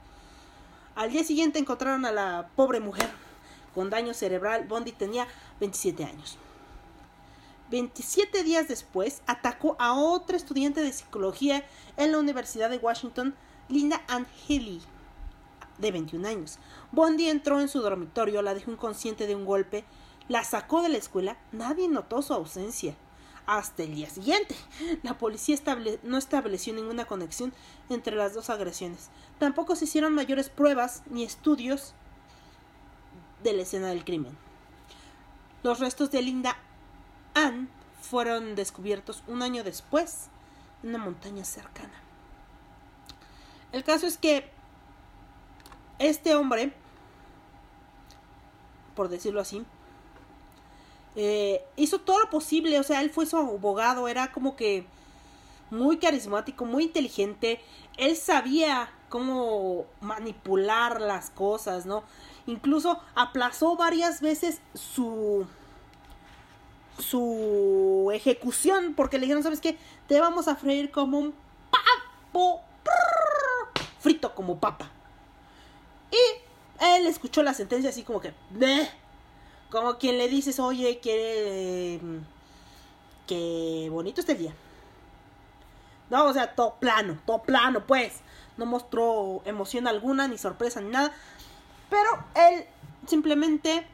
[0.94, 3.08] Al día siguiente encontraron a la pobre mujer
[3.74, 4.66] con daño cerebral.
[4.66, 5.26] Bondi tenía
[5.60, 6.38] 27 años.
[7.70, 11.64] 27 días después, atacó a otra estudiante de psicología
[11.96, 13.34] en la Universidad de Washington,
[13.70, 14.82] Linda Ann Healy,
[15.78, 16.58] de 21 años.
[16.92, 19.84] Bondi entró en su dormitorio, la dejó inconsciente de un golpe,
[20.28, 22.94] la sacó de la escuela, nadie notó su ausencia.
[23.44, 24.54] Hasta el día siguiente,
[25.02, 25.56] la policía
[26.04, 27.52] no estableció ninguna conexión
[27.90, 29.10] entre las dos agresiones.
[29.38, 31.94] Tampoco se hicieron mayores pruebas ni estudios
[33.42, 34.36] de la escena del crimen.
[35.64, 36.56] Los restos de Linda
[37.34, 37.68] Ann
[38.00, 40.28] fueron descubiertos un año después
[40.82, 41.94] en una montaña cercana.
[43.72, 44.50] El caso es que
[45.98, 46.72] este hombre,
[48.94, 49.64] por decirlo así,
[51.16, 54.86] eh, hizo todo lo posible, o sea, él fue su abogado, era como que
[55.70, 57.60] muy carismático, muy inteligente,
[57.96, 62.02] él sabía cómo manipular las cosas, ¿no?
[62.46, 65.46] Incluso aplazó varias veces su
[66.98, 69.78] su ejecución porque le dijeron, ¿sabes qué?
[70.06, 71.34] Te vamos a freír como un
[71.70, 72.62] papo
[74.00, 74.90] frito como papa.
[76.10, 78.34] Y él escuchó la sentencia así como que,
[79.72, 81.98] como quien le dices, oye, quiere
[83.26, 84.52] que bonito este día.
[86.10, 88.20] No, o sea, todo plano, todo plano, pues.
[88.58, 91.10] No mostró emoción alguna, ni sorpresa, ni nada.
[91.88, 92.66] Pero él
[93.06, 93.86] simplemente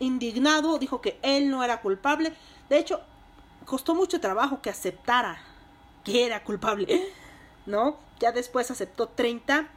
[0.00, 2.32] indignado dijo que él no era culpable.
[2.70, 3.02] De hecho,
[3.66, 5.38] costó mucho trabajo que aceptara
[6.02, 7.12] que era culpable,
[7.66, 7.98] ¿no?
[8.20, 9.68] Ya después aceptó 30,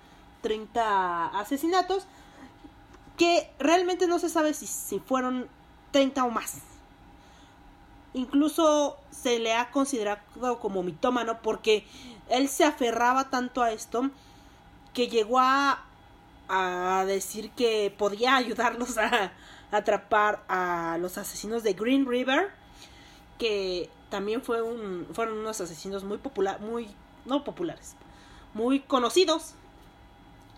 [0.41, 2.07] 30 asesinatos
[3.19, 5.49] que realmente no se sabe si, si fueron
[5.91, 6.59] 30 o más.
[8.13, 11.85] Incluso se le ha considerado como mitómano porque
[12.29, 14.09] él se aferraba tanto a esto
[14.93, 15.83] que llegó a,
[16.47, 19.33] a decir que podía ayudarlos a,
[19.71, 22.51] atrapar a los asesinos de Green River,
[23.37, 26.87] que también fue un, fueron unos asesinos muy populares, muy,
[27.25, 27.95] no populares,
[28.53, 29.55] muy conocidos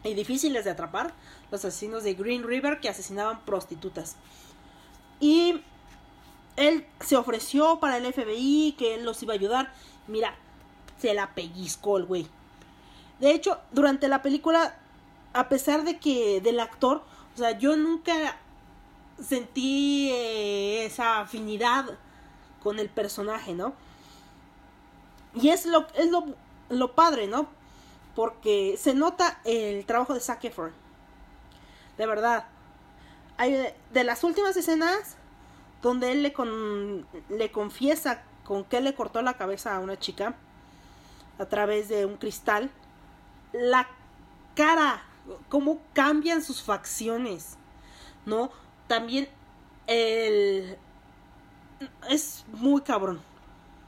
[0.04, 1.14] y difíciles de atrapar,
[1.52, 4.16] los asesinos de Green River que asesinaban prostitutas.
[5.20, 5.62] Y
[6.56, 9.72] él se ofreció para el FBI que él los iba a ayudar.
[10.08, 10.36] Mira,
[11.00, 12.28] se la pellizcó el güey.
[13.20, 14.76] De hecho, durante la película,
[15.34, 17.04] a pesar de que del actor,
[17.36, 18.38] o sea, yo nunca
[19.22, 21.86] sentí eh, esa afinidad
[22.64, 23.74] con el personaje, ¿no?
[25.36, 26.26] Y es lo, es lo,
[26.70, 27.48] lo padre, ¿no?
[28.16, 30.72] Porque se nota el trabajo de Zac Efron.
[31.98, 32.46] De verdad.
[33.38, 35.18] Hay, de las últimas escenas
[35.82, 40.36] donde él le, con, le confiesa con que le cortó la cabeza a una chica
[41.40, 42.70] a través de un cristal,
[43.52, 43.88] la
[44.56, 45.02] cara,
[45.50, 47.58] cómo cambian sus facciones,
[48.26, 48.52] ¿no?
[48.88, 49.28] También.
[52.10, 53.20] Es muy cabrón.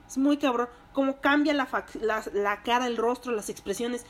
[0.08, 0.68] Es muy cabrón.
[0.94, 4.06] Cómo cambia la, cara, el rostro, las expresiones.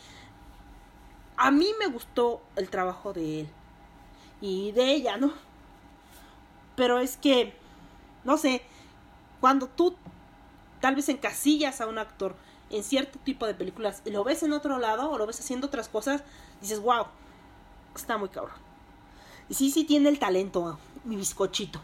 [1.38, 3.50] A mí me gustó el trabajo de él.
[4.42, 5.34] Y de ella, ¿no?
[6.76, 7.54] Pero es que
[8.24, 8.62] no sé,
[9.40, 9.96] cuando tú
[10.80, 12.36] tal vez encasillas a un actor
[12.70, 15.68] en cierto tipo de películas y lo ves en otro lado o lo ves haciendo
[15.68, 16.24] otras cosas,
[16.62, 17.06] dices, wow,
[17.96, 18.56] está muy cabrón.
[19.50, 21.82] Y sí, sí tiene el talento, mi bizcochito.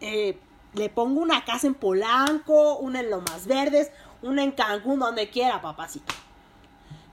[0.00, 0.38] Eh,
[0.74, 3.90] le pongo una casa en Polanco, una en Lomas Verdes,
[4.22, 6.12] una en Cancún, donde quiera, papacito.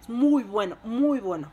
[0.01, 1.51] Es muy bueno, muy bueno.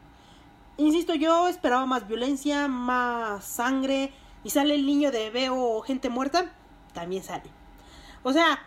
[0.77, 4.13] Insisto, yo esperaba más violencia, más sangre.
[4.45, 6.53] Y sale el niño de veo gente muerta
[6.95, 7.51] también sale.
[8.23, 8.61] O sea,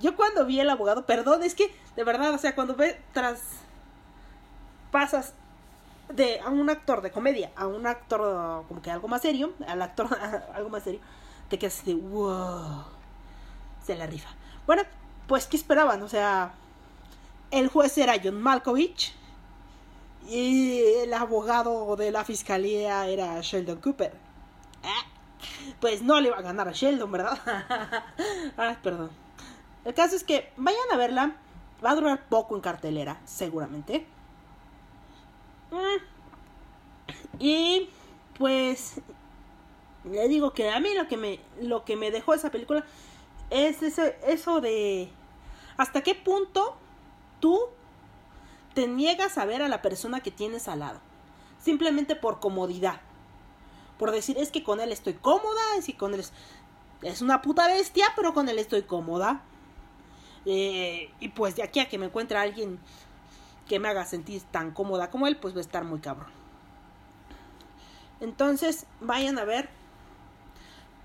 [0.00, 3.40] yo cuando vi el abogado, perdón, es que de verdad, o sea, cuando ve tras
[4.90, 5.34] pasas
[6.14, 9.82] de a un actor de comedia a un actor como que algo más serio, al
[9.82, 10.08] actor
[10.54, 11.00] algo más serio,
[11.48, 12.84] te quedas así de wow,
[13.84, 14.30] se la rifa.
[14.66, 14.82] Bueno,
[15.26, 16.02] pues ¿qué esperaban?
[16.02, 16.54] O sea,
[17.50, 19.14] el juez era John Malkovich
[20.28, 24.12] y el abogado de la fiscalía era Sheldon Cooper.
[24.82, 25.18] ¿Eh?
[25.80, 27.38] pues no le va a ganar a Sheldon, ¿verdad?
[28.56, 29.10] ah, perdón.
[29.84, 31.36] El caso es que vayan a verla.
[31.84, 34.04] Va a durar poco en cartelera, seguramente.
[35.70, 36.02] Mm.
[37.38, 37.88] Y
[38.36, 39.00] pues
[40.10, 42.84] le digo que a mí lo que me lo que me dejó esa película
[43.50, 45.08] es ese, eso de
[45.76, 46.76] hasta qué punto
[47.40, 47.58] tú
[48.74, 51.00] te niegas a ver a la persona que tienes al lado,
[51.58, 53.00] simplemente por comodidad
[53.98, 56.24] por decir, es que con él estoy cómoda, es que con él
[57.02, 59.42] es, una puta bestia, pero con él estoy cómoda.
[60.46, 62.78] Eh, y pues de aquí a que me encuentre alguien
[63.68, 66.30] que me haga sentir tan cómoda como él, pues va a estar muy cabrón.
[68.20, 69.68] Entonces, vayan a ver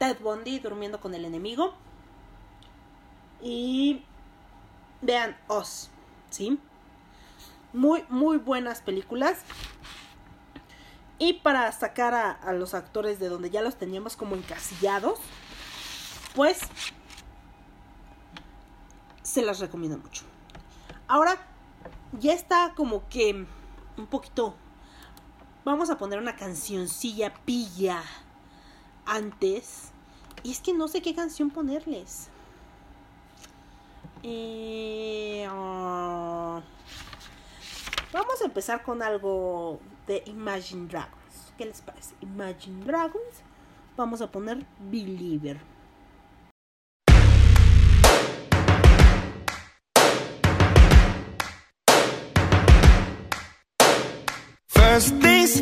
[0.03, 1.73] Ted Bundy durmiendo con el enemigo.
[3.41, 4.03] Y
[5.01, 5.89] vean Oz,
[6.29, 6.59] ¿sí?
[7.71, 9.39] Muy, muy buenas películas.
[11.19, 15.19] Y para sacar a, los actores de donde ya los teníamos como encasillados,
[16.35, 16.59] pues
[19.21, 20.23] se las recomiendo mucho.
[21.07, 21.37] Ahora
[22.19, 23.47] ya está como que
[23.95, 24.53] un poquito...
[25.63, 28.03] Vamos a poner una cancioncilla pilla
[29.05, 29.92] antes.
[30.43, 32.27] Y es que no sé qué canción ponerles.
[34.23, 36.61] Eh, ah,
[38.11, 41.53] vamos a empezar con algo de Imagine Dragons.
[41.57, 42.15] ¿Qué les parece?
[42.21, 43.41] Imagine Dragons.
[43.95, 45.59] Vamos a poner Believer.
[54.67, 55.61] First things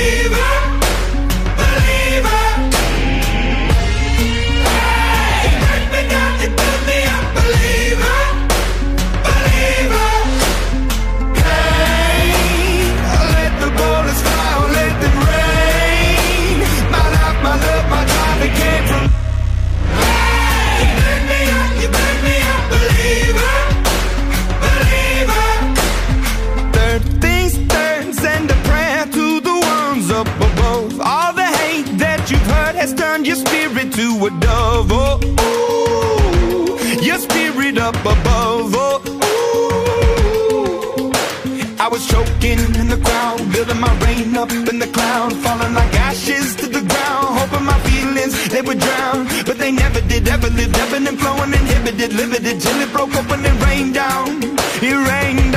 [48.49, 50.27] they would drown, but they never did.
[50.27, 54.41] Ever lived, ebbing and flowing, inhibited, limited, till it broke open and rained down.
[54.81, 55.50] It rained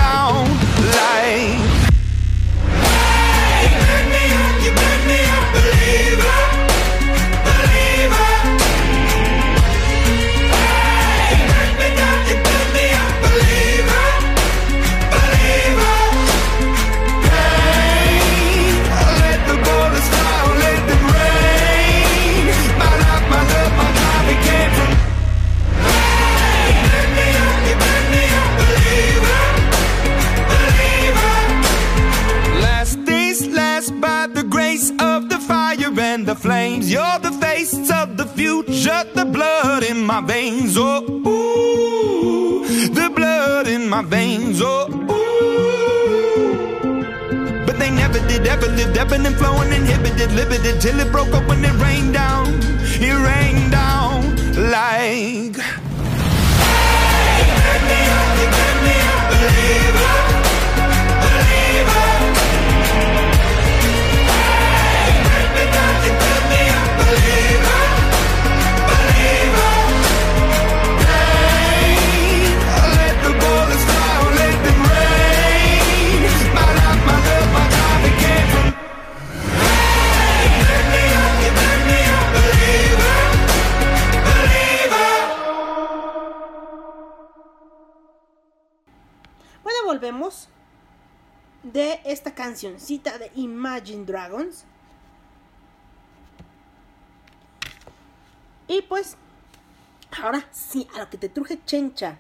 [40.15, 40.77] my veins.
[40.79, 42.65] Oh, ooh,
[42.99, 44.61] the blood in my veins.
[44.63, 46.47] Oh, ooh.
[47.67, 51.65] But they never did, ever lived, ebbing and flowing, inhibited, limited, till it broke open
[51.65, 52.47] and rained down.
[53.09, 54.37] It rained down
[54.71, 55.57] like.
[57.27, 57.43] Hey,
[57.89, 58.39] me up,
[58.85, 58.95] me
[60.21, 60.24] up.
[89.65, 90.49] Bueno, volvemos
[91.63, 94.67] de esta cancioncita de Imagine Dragons.
[98.69, 99.17] Y pues,
[100.23, 102.19] ahora sí, a lo que te truje Chencha.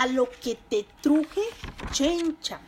[0.00, 1.42] A lo que te truje
[1.92, 2.60] Chencha.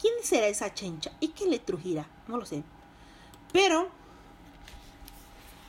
[0.00, 1.10] ¿Quién será esa Chencha?
[1.18, 2.06] ¿Y qué le trujirá?
[2.28, 2.62] No lo sé.
[3.52, 3.90] Pero,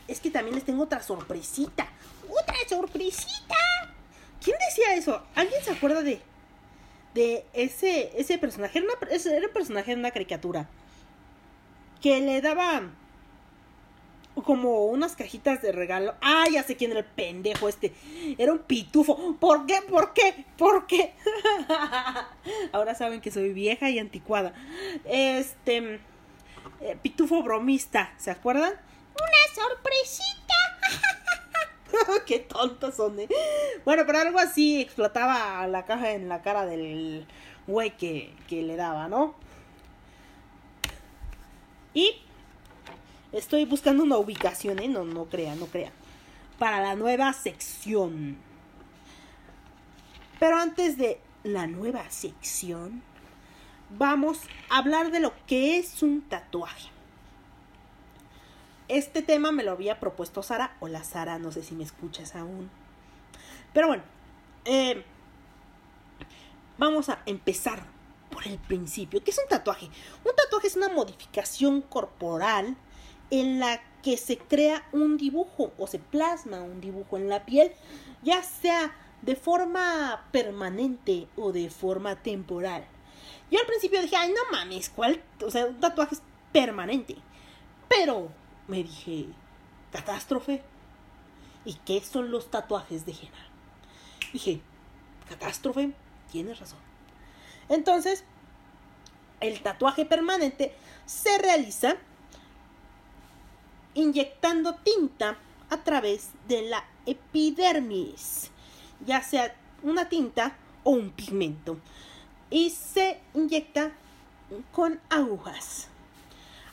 [0.08, 1.88] es que también les tengo otra sorpresita.
[2.30, 3.56] ¡Otra sorpresita!
[4.40, 5.24] ¿Quién decía eso?
[5.34, 6.22] ¿Alguien se acuerda de,
[7.14, 8.80] de ese, ese personaje?
[8.80, 8.88] Era,
[9.38, 10.70] era un personaje de una caricatura.
[12.02, 12.84] Que le daba
[14.46, 16.16] como unas cajitas de regalo.
[16.22, 17.94] Ah, ya sé quién era el pendejo este.
[18.38, 19.36] Era un pitufo.
[19.40, 19.82] ¿Por qué?
[19.88, 20.46] ¿Por qué?
[20.58, 21.14] ¿Por qué?
[22.72, 24.54] Ahora saben que soy vieja y anticuada.
[25.06, 26.00] Este.
[26.82, 28.74] eh, pitufo bromista, ¿se acuerdan?
[28.74, 30.43] Una sorpresita.
[32.26, 33.28] Qué tontos son, ¿eh?
[33.86, 37.26] Bueno, pero algo así explotaba la caja en la cara del
[37.68, 39.36] güey que, que le daba, ¿no?
[41.94, 42.16] Y
[43.32, 44.88] estoy buscando una ubicación, ¿eh?
[44.88, 45.94] No, no crean, no crean.
[46.60, 48.38] Para la nueva sección.
[50.40, 53.04] Pero antes de la nueva sección,
[53.98, 54.40] vamos
[54.70, 56.93] a hablar de lo que es un tatuaje.
[58.90, 60.76] Este tema me lo había propuesto Sara.
[60.82, 62.70] Hola Sara, no sé si me escuchas aún.
[63.74, 64.04] Pero bueno,
[64.66, 65.04] eh,
[66.78, 67.86] vamos a empezar
[68.30, 69.24] por el principio.
[69.24, 69.86] ¿Qué es un tatuaje?
[70.26, 72.76] Un tatuaje es una modificación corporal
[73.30, 77.72] en la que se crea un dibujo o se plasma un dibujo en la piel,
[78.22, 82.86] ya sea de forma permanente o de forma temporal.
[83.50, 85.24] Yo al principio dije, ay, no mames, ¿cuál?
[85.42, 86.22] O sea, un tatuaje es
[86.52, 87.16] permanente.
[87.88, 88.30] Pero
[88.68, 89.28] me dije,
[89.92, 90.62] catástrofe.
[91.66, 93.48] ¿Y qué son los tatuajes de henna?
[94.34, 94.62] Dije,
[95.30, 95.94] catástrofe,
[96.32, 96.80] tienes razón.
[97.70, 98.26] Entonces,
[99.40, 101.96] el tatuaje permanente se realiza
[103.94, 105.38] inyectando tinta
[105.70, 108.52] a través de la epidermis,
[109.06, 111.78] ya sea una tinta o un pigmento,
[112.50, 113.92] y se inyecta
[114.72, 115.90] con agujas.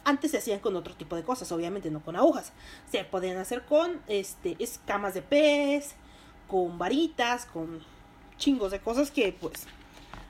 [0.04, 2.52] Antes se hacían con otro tipo de cosas, obviamente no con agujas.
[2.90, 5.94] Se podían hacer con este, escamas de pez,
[6.48, 7.80] con varitas, con
[8.36, 9.66] chingos de cosas que pues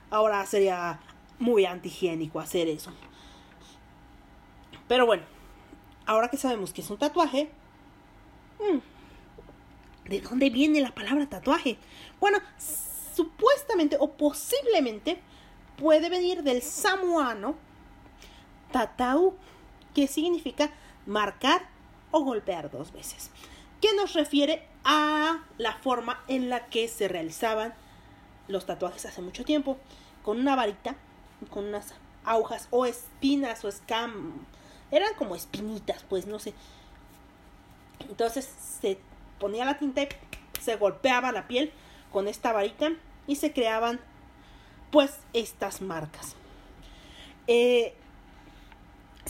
[0.09, 0.99] ahora sería
[1.39, 2.91] muy antihigiénico hacer eso.
[4.87, 5.23] Pero bueno,
[6.05, 7.49] ahora que sabemos que es un tatuaje,
[8.59, 11.77] mm, ¿de dónde viene la palabra tatuaje?
[12.19, 12.39] Bueno,
[13.15, 15.21] supuestamente o posiblemente
[15.77, 17.55] puede venir del samoano
[18.71, 19.35] tatau,
[19.93, 20.71] que significa
[21.05, 21.67] marcar
[22.11, 23.31] o golpear dos veces,
[23.79, 27.73] que nos refiere a la forma en la que se realizaban
[28.47, 29.77] los tatuajes hace mucho tiempo,
[30.23, 30.95] con una varita,
[31.49, 31.93] con unas
[32.25, 34.45] agujas o espinas o escam,
[34.91, 36.53] eran como espinitas, pues no sé.
[38.09, 38.49] Entonces
[38.81, 38.99] se
[39.39, 40.09] ponía la tinta y
[40.59, 41.71] se golpeaba la piel
[42.11, 42.91] con esta varita
[43.25, 43.99] y se creaban
[44.91, 46.35] pues estas marcas.
[47.47, 47.95] Eh,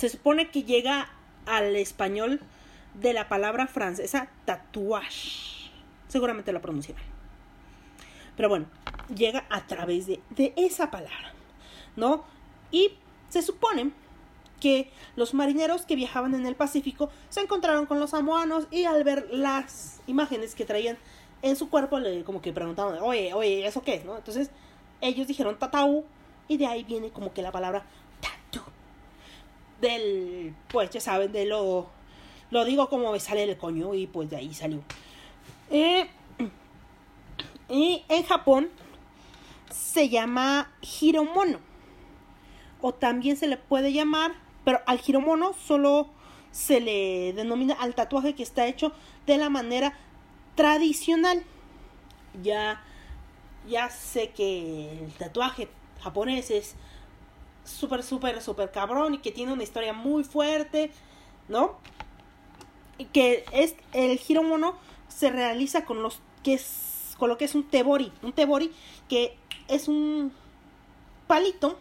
[0.02, 1.10] se supone que llega
[1.46, 2.40] al español
[2.96, 5.70] de la palabra francesa tatuage.
[6.08, 7.04] Seguramente lo pronuncié mal.
[8.36, 8.66] Pero bueno,
[9.16, 11.34] llega a través de, de esa palabra,
[11.96, 12.24] ¿no?
[12.72, 12.94] Y
[13.30, 13.92] se supone
[14.60, 19.04] que los marineros que viajaban en el Pacífico se encontraron con los samoanos y al
[19.04, 20.98] ver las imágenes que traían
[21.44, 24.06] en su cuerpo, le como que preguntaban, oye, oye, ¿eso qué es?
[24.06, 24.18] ¿no?
[24.18, 24.50] Entonces
[25.00, 26.06] ellos dijeron tatau
[26.48, 27.86] y de ahí viene como que la palabra.
[29.82, 31.90] Del, pues ya saben, de lo,
[32.52, 34.82] lo digo como me sale el coño y pues de ahí salió.
[35.70, 36.08] Eh,
[37.70, 38.70] y en Japón
[39.72, 41.60] se llama hiromono.
[42.82, 44.34] O también se le puede llamar,
[44.66, 46.10] pero al hiromono solo
[46.52, 48.92] se le denomina al tatuaje que está hecho
[49.26, 49.98] de la manera
[50.56, 51.44] tradicional.
[52.44, 52.84] Ya,
[53.70, 55.70] ya sé que el tatuaje
[56.02, 56.76] japonés es
[57.64, 60.92] súper, súper, súper cabrón y que tiene una historia muy fuerte,
[61.48, 61.78] ¿no?
[62.98, 64.76] Y que es el hiromono
[65.08, 68.72] se realiza con los que es con lo que es un tebori, un tebori
[69.08, 69.38] que
[69.68, 70.34] es un
[71.28, 71.78] palito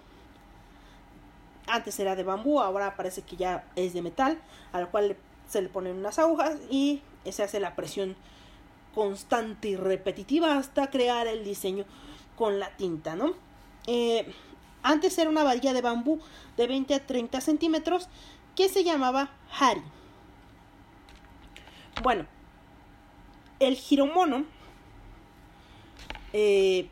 [1.71, 4.39] antes era de bambú, ahora parece que ya es de metal,
[4.73, 5.17] al cual
[5.49, 8.17] se le ponen unas agujas y se hace la presión
[8.95, 11.85] constante y repetitiva hasta crear el diseño
[12.37, 13.35] con la tinta, ¿no?
[13.87, 14.33] Eh,
[14.83, 16.21] antes era una varilla de bambú
[16.57, 18.09] de 20 a 30 centímetros
[18.57, 19.83] que se llamaba hari.
[22.03, 22.27] Bueno,
[23.59, 24.45] el hiromono
[26.33, 26.89] eh,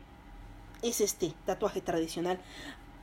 [0.81, 2.39] es este tatuaje tradicional.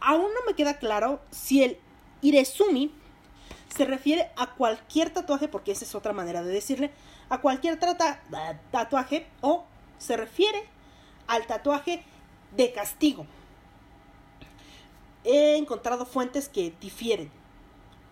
[0.01, 1.79] Aún no me queda claro si el
[2.23, 2.93] irezumi
[3.69, 6.93] se refiere a cualquier tatuaje, porque esa es otra manera de decirle,
[7.29, 8.23] a cualquier trata-
[8.71, 9.65] tatuaje o
[9.99, 10.63] se refiere
[11.27, 12.05] al tatuaje
[12.57, 13.27] de castigo.
[15.27, 17.31] He encontrado fuentes que difieren.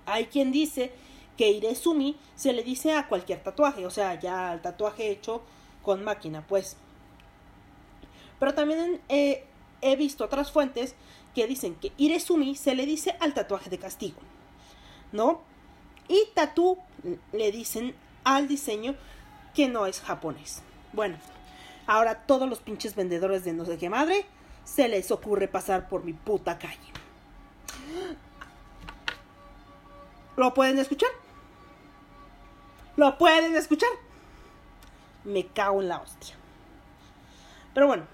[0.04, 0.92] Hay quien dice
[1.36, 5.42] que irezumi se le dice a cualquier tatuaje, o sea, ya al tatuaje hecho
[5.82, 6.76] con máquina, pues.
[8.38, 9.44] Pero también eh,
[9.80, 10.94] he visto otras fuentes
[11.34, 14.20] que dicen que irezumi se le dice al tatuaje de castigo,
[15.12, 15.42] ¿no?
[16.08, 16.78] Y tatu
[17.32, 17.94] le dicen
[18.24, 18.96] al diseño
[19.54, 20.62] que no es japonés.
[20.92, 21.16] Bueno,
[21.86, 24.26] ahora todos los pinches vendedores de no sé qué madre
[24.64, 26.93] se les ocurre pasar por mi puta calle.
[30.36, 31.10] ¿Lo pueden escuchar?
[32.96, 33.90] ¿Lo pueden escuchar?
[35.24, 36.34] Me cago en la hostia.
[37.72, 38.04] Pero bueno,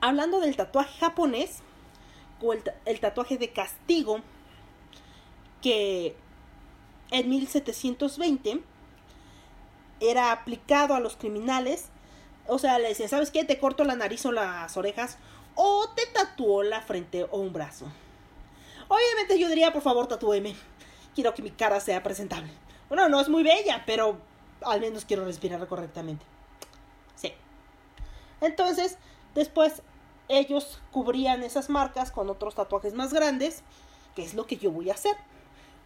[0.00, 1.58] hablando del tatuaje japonés,
[2.40, 4.20] o el, ta- el tatuaje de castigo,
[5.62, 6.16] que
[7.10, 8.60] en 1720
[10.00, 11.88] era aplicado a los criminales.
[12.48, 13.44] O sea, le decían, ¿sabes qué?
[13.44, 15.18] Te corto la nariz o las orejas.
[15.54, 17.86] O te tatuó la frente o un brazo.
[18.88, 20.54] Obviamente yo diría, por favor, tatúeme.
[21.14, 22.50] Quiero que mi cara sea presentable.
[22.88, 24.18] Bueno, no es muy bella, pero
[24.62, 26.24] al menos quiero respirar correctamente.
[27.14, 27.32] Sí.
[28.40, 28.98] Entonces,
[29.34, 29.82] después
[30.28, 33.62] ellos cubrían esas marcas con otros tatuajes más grandes,
[34.14, 35.16] que es lo que yo voy a hacer.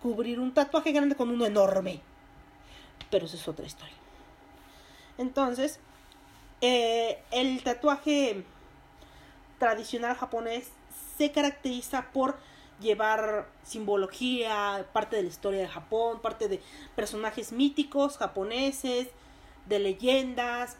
[0.03, 2.01] Cubrir un tatuaje grande con uno enorme.
[3.11, 3.95] Pero eso es otra historia.
[5.19, 5.81] Entonces,
[6.61, 8.45] eh, el tatuaje
[9.59, 10.71] tradicional japonés
[11.17, 12.37] se caracteriza por
[12.81, 16.61] llevar simbología, parte de la historia de Japón, parte de
[16.95, 19.09] personajes míticos japoneses,
[19.67, 20.77] de leyendas,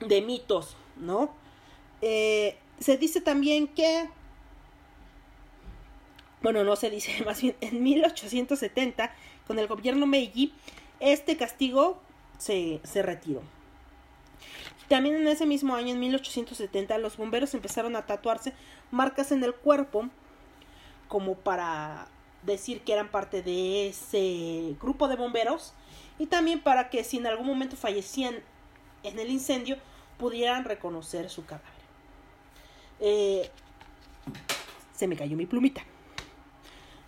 [0.00, 1.34] de mitos, ¿no?
[2.02, 4.08] Eh, se dice también que,
[6.42, 9.14] bueno, no se dice, más bien en 1870,
[9.46, 10.52] con el gobierno Meiji,
[11.00, 12.00] este castigo
[12.38, 13.42] se, se retiró.
[14.88, 18.52] También en ese mismo año, en 1870, los bomberos empezaron a tatuarse
[18.90, 20.08] marcas en el cuerpo
[21.08, 22.08] como para
[22.42, 25.74] decir que eran parte de ese grupo de bomberos
[26.18, 28.36] y también para que si en algún momento fallecían
[29.02, 29.76] en el incendio
[30.18, 31.66] pudieran reconocer su cadáver.
[33.00, 33.50] Eh,
[34.92, 35.84] se me cayó mi plumita.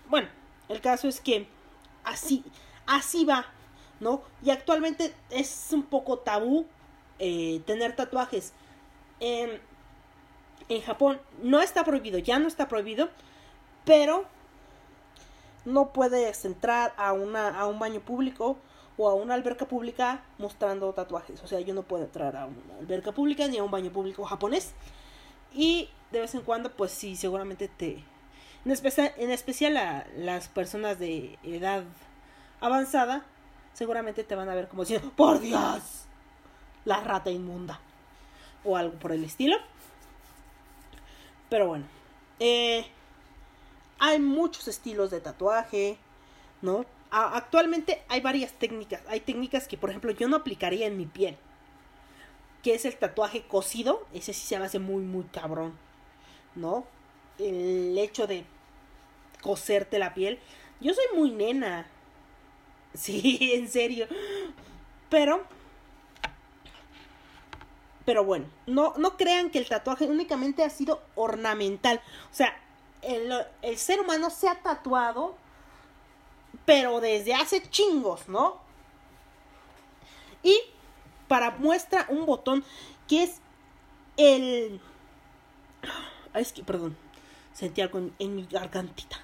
[0.08, 0.28] Bueno,
[0.68, 1.46] el caso es que
[2.04, 2.44] así,
[2.86, 3.46] así va,
[4.00, 4.22] ¿no?
[4.42, 6.66] Y actualmente es un poco tabú
[7.18, 8.52] eh, tener tatuajes.
[9.20, 9.60] En,
[10.68, 13.08] en Japón no está prohibido, ya no está prohibido,
[13.84, 14.24] pero
[15.64, 18.56] no puedes entrar a, una, a un baño público
[18.96, 21.42] o a una alberca pública mostrando tatuajes.
[21.42, 24.24] O sea, yo no puedo entrar a una alberca pública ni a un baño público
[24.24, 24.72] japonés.
[25.54, 28.04] Y de vez en cuando, pues sí, seguramente te...
[28.64, 31.84] En especial, en especial a las personas de edad
[32.60, 33.24] avanzada,
[33.72, 36.07] seguramente te van a ver como diciendo, por Dios,
[36.88, 37.80] la rata inmunda.
[38.64, 39.56] o algo por el estilo.
[41.48, 41.84] Pero bueno,
[42.40, 42.86] eh,
[43.98, 45.96] hay muchos estilos de tatuaje,
[46.60, 46.84] ¿no?
[47.10, 49.00] Actualmente hay varias técnicas.
[49.08, 51.36] Hay técnicas que, por ejemplo, yo no aplicaría en mi piel.
[52.62, 54.06] Que es el tatuaje cosido.
[54.12, 55.78] Ese sí se me hace muy, muy cabrón,
[56.54, 56.84] ¿no?
[57.38, 58.44] El hecho de
[59.42, 60.38] coserte la piel.
[60.80, 61.86] Yo soy muy nena.
[62.94, 64.08] Sí, en serio.
[65.10, 65.46] Pero
[68.08, 72.00] pero bueno, no, no crean que el tatuaje únicamente ha sido ornamental.
[72.32, 72.58] O sea,
[73.02, 73.30] el,
[73.60, 75.36] el ser humano se ha tatuado,
[76.64, 78.62] pero desde hace chingos, ¿no?
[80.42, 80.58] Y
[81.28, 82.64] para muestra un botón
[83.06, 83.42] que es
[84.16, 84.80] el...
[86.32, 86.96] Es que, perdón,
[87.52, 89.18] sentí algo en, en mi gargantita.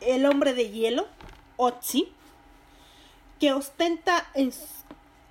[0.00, 1.06] El hombre de hielo,
[1.56, 2.12] Otzi,
[3.38, 4.52] que ostenta en,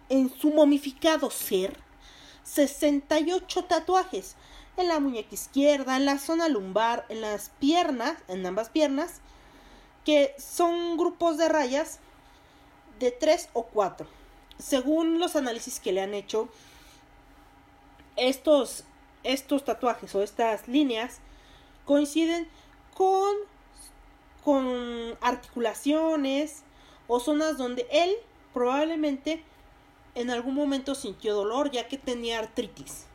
[0.07, 1.90] en su momificado ser
[2.53, 4.35] 68 tatuajes
[4.75, 9.21] en la muñeca izquierda, en la zona lumbar, en las piernas, en ambas piernas,
[10.03, 11.99] que son grupos de rayas
[12.99, 14.05] de 3 o 4.
[14.59, 16.49] Según los análisis que le han hecho,
[18.17, 18.83] estos,
[19.23, 21.19] estos tatuajes o estas líneas
[21.85, 22.49] coinciden
[22.93, 23.33] con,
[24.43, 26.63] con articulaciones
[27.07, 28.13] o zonas donde él
[28.53, 29.41] probablemente
[30.15, 33.05] en algún momento sintió dolor ya que tenía artritis,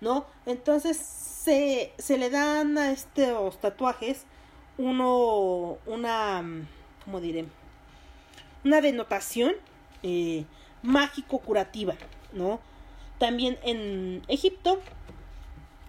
[0.00, 0.26] ¿no?
[0.46, 4.24] Entonces se, se le dan a estos tatuajes
[4.78, 6.42] uno, una,
[7.04, 7.46] ¿cómo diré?
[8.64, 9.54] Una denotación
[10.02, 10.44] eh,
[10.82, 11.94] mágico-curativa,
[12.32, 12.60] ¿no?
[13.18, 14.80] También en Egipto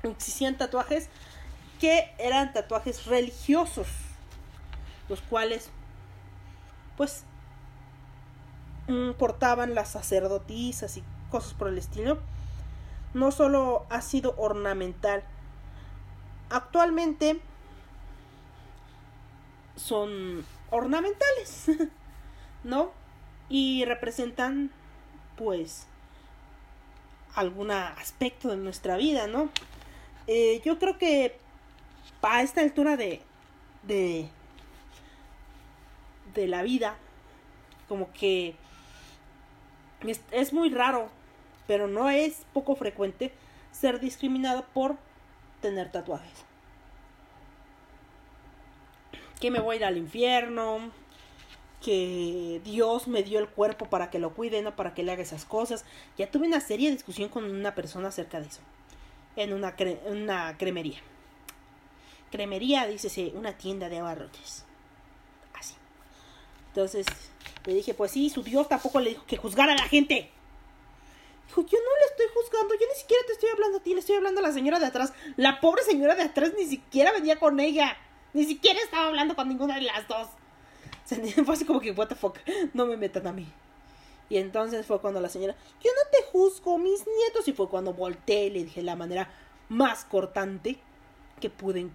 [0.04, 1.10] existían tatuajes
[1.80, 3.88] que eran tatuajes religiosos,
[5.10, 5.70] los cuales,
[6.98, 7.26] pues,
[9.18, 12.20] portaban las sacerdotisas y cosas por el estilo.
[13.14, 15.24] No solo ha sido ornamental.
[16.50, 17.40] Actualmente
[19.76, 21.72] son ornamentales,
[22.64, 22.92] ¿no?
[23.50, 24.72] Y representan,
[25.38, 25.88] pues,
[27.36, 29.50] algún aspecto de nuestra vida, ¿no?
[30.28, 31.38] Eh, yo creo que
[32.22, 33.22] a esta altura de,
[33.84, 34.30] de,
[36.34, 36.96] de la vida,
[37.94, 38.56] como que
[40.32, 41.10] es, muy raro,
[41.68, 43.32] pero no es poco frecuente
[43.72, 44.98] ser discriminado por
[45.62, 46.44] tener tatuajes.
[49.40, 50.90] Que me voy a ir al infierno,
[51.84, 55.22] que Dios me dio el cuerpo para que lo cuide, no para que le haga
[55.22, 55.86] esas cosas.
[56.18, 58.62] Ya tuve una seria discusión con una persona acerca de eso,
[59.36, 59.76] en una,
[60.58, 60.98] cremería.
[62.32, 64.66] Cremería, dícese, una tienda de abarrotes.
[65.54, 65.76] Así.
[66.70, 67.06] Entonces
[67.66, 70.30] le dije, pues sí, su Dios tampoco le dijo que juzgara a la gente.
[71.48, 74.00] Dijo, yo no le estoy juzgando, yo ni siquiera te estoy hablando a ti, le
[74.00, 75.14] estoy hablando a la señora de atrás.
[75.38, 77.98] La pobre señora de atrás ni siquiera venía con ella.
[78.34, 80.28] Ni siquiera estaba hablando con ninguna de las dos.
[81.46, 82.38] Fue así como que, what the fuck,
[82.74, 83.48] no me metan a mí.
[84.30, 85.54] Y entonces fue cuando la señora,
[85.84, 87.48] yo no te juzgo, mis nietos.
[87.48, 89.30] Y fue cuando volteé y le dije la manera
[89.70, 90.78] más cortante
[91.40, 91.90] que pude.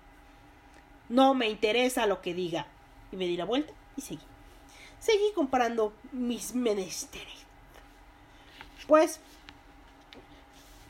[1.08, 2.66] No me interesa lo que diga.
[3.10, 4.20] Y me di la vuelta y seguí.
[5.00, 7.46] Seguí comparando mis menesteres.
[8.86, 9.20] Pues,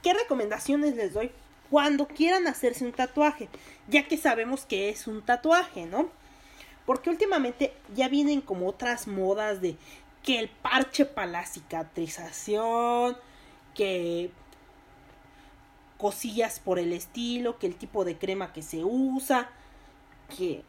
[0.03, 1.31] ¿qué recomendaciones les doy
[1.71, 3.49] cuando quieran hacerse un tatuaje?
[3.89, 6.09] Ya que sabemos que es un tatuaje, ¿no?
[6.87, 9.77] Porque últimamente ya vienen como otras modas de
[10.23, 13.17] que el parche para la cicatrización,
[13.75, 14.31] que
[15.99, 19.51] cosillas por el estilo, que el tipo de crema que se usa,
[20.37, 20.63] que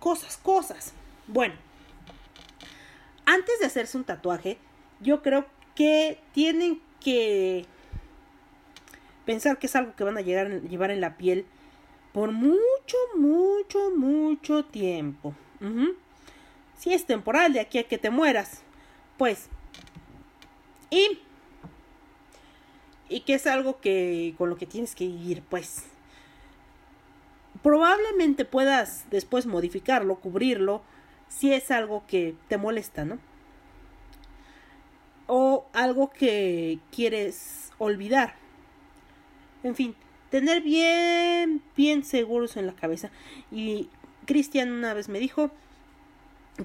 [0.00, 0.92] cosas, cosas.
[1.26, 1.54] Bueno,
[3.26, 4.58] antes de hacerse un tatuaje,
[5.00, 7.66] yo creo que tienen que
[9.26, 11.44] pensar que es algo que van a llevar en la piel
[12.12, 15.34] por mucho, mucho, mucho tiempo.
[16.78, 18.62] Si es temporal, de aquí a que te mueras,
[19.18, 19.48] pues.
[20.88, 21.20] Y.
[23.08, 25.84] Y que es algo que con lo que tienes que ir, pues.
[27.62, 30.82] Probablemente puedas después modificarlo, cubrirlo,
[31.28, 33.18] si es algo que te molesta, ¿no?
[35.26, 38.34] O algo que quieres olvidar.
[39.62, 39.96] En fin,
[40.30, 43.10] tener bien, bien seguros en la cabeza.
[43.50, 43.88] Y
[44.26, 45.50] Cristian una vez me dijo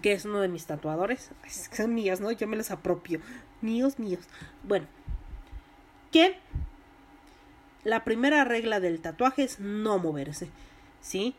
[0.02, 1.32] que es uno de mis tatuadores.
[1.48, 2.32] Son míos, ¿no?
[2.32, 3.20] Yo me los apropio.
[3.62, 4.26] Míos, míos.
[4.64, 4.88] Bueno,
[6.12, 6.38] que
[7.84, 10.50] la primera regla del tatuaje es no moverse.
[11.02, 11.36] ¿Sí?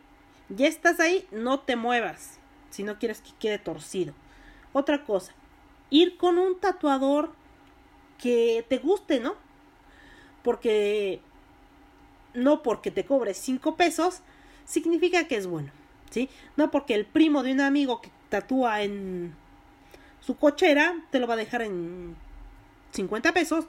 [0.49, 2.39] Ya estás ahí, no te muevas.
[2.73, 4.15] Si no quieres que quede torcido.
[4.73, 5.35] Otra cosa,
[5.91, 7.33] ir con un tatuador
[8.19, 9.35] que te guste, ¿no?
[10.43, 11.21] Porque
[12.35, 14.23] no porque te cobres 5 pesos
[14.65, 15.71] significa que es bueno,
[16.11, 16.31] ¿sí?
[16.57, 19.35] No porque el primo de un amigo que tatúa en
[20.21, 22.17] su cochera te lo va a dejar en
[22.93, 23.67] 50 pesos,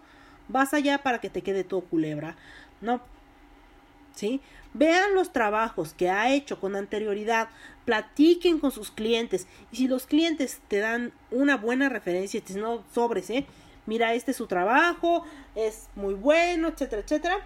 [0.47, 2.38] vas allá para que te quede todo culebra,
[2.80, 3.01] ¿no?
[4.14, 4.41] ¿Sí?
[4.74, 7.49] Vean los trabajos que ha hecho con anterioridad,
[7.86, 12.84] platiquen con sus clientes y si los clientes te dan una buena referencia, si no
[12.93, 13.45] sobres, ¿eh?
[13.86, 17.38] Mira, este es su trabajo, es muy bueno, etcétera, etcétera.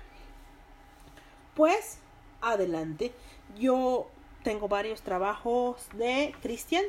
[1.56, 2.00] Pues,
[2.42, 3.12] adelante.
[3.58, 4.10] Yo
[4.44, 6.84] tengo varios trabajos de Christian,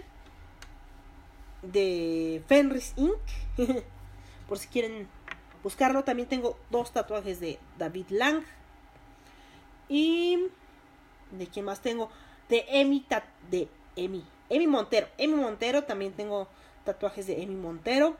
[1.62, 3.18] de Fenris Inc.
[4.48, 5.08] Por si quieren
[5.62, 8.44] buscarlo, también tengo dos tatuajes de David Lang.
[9.88, 10.38] Y
[11.32, 12.10] de quién más tengo?
[12.48, 13.04] De Emi
[13.50, 15.08] de Emi, Emi Montero.
[15.18, 16.48] Emi Montero también tengo
[16.84, 18.16] tatuajes de Emi Montero.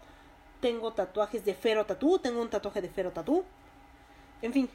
[0.61, 3.45] Tengo tatuajes de Fero Tatú, tengo un tatuaje de Fero Tatú.
[4.43, 4.69] En fin.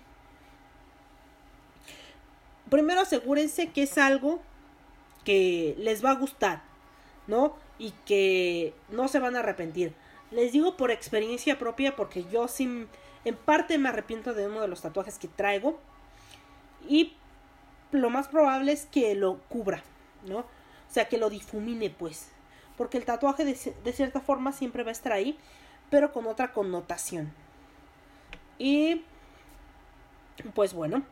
[2.70, 4.40] Primero asegúrense que es algo
[5.26, 6.64] que les va a gustar,
[7.28, 7.56] ¿no?
[7.78, 9.94] Y que no se van a arrepentir.
[10.32, 12.88] Les digo por experiencia propia porque yo sí
[13.26, 15.80] en parte me arrepiento de uno de los tatuajes que traigo
[16.88, 17.14] y
[17.92, 19.84] lo más probable es que lo cubra,
[20.26, 20.40] ¿no?
[20.40, 20.46] O
[20.90, 22.30] sea, que lo difumine, pues.
[22.78, 25.38] Porque el tatuaje de, de cierta forma siempre va a estar ahí,
[25.90, 27.32] pero con otra connotación.
[28.58, 29.04] Y,
[30.54, 31.04] pues bueno.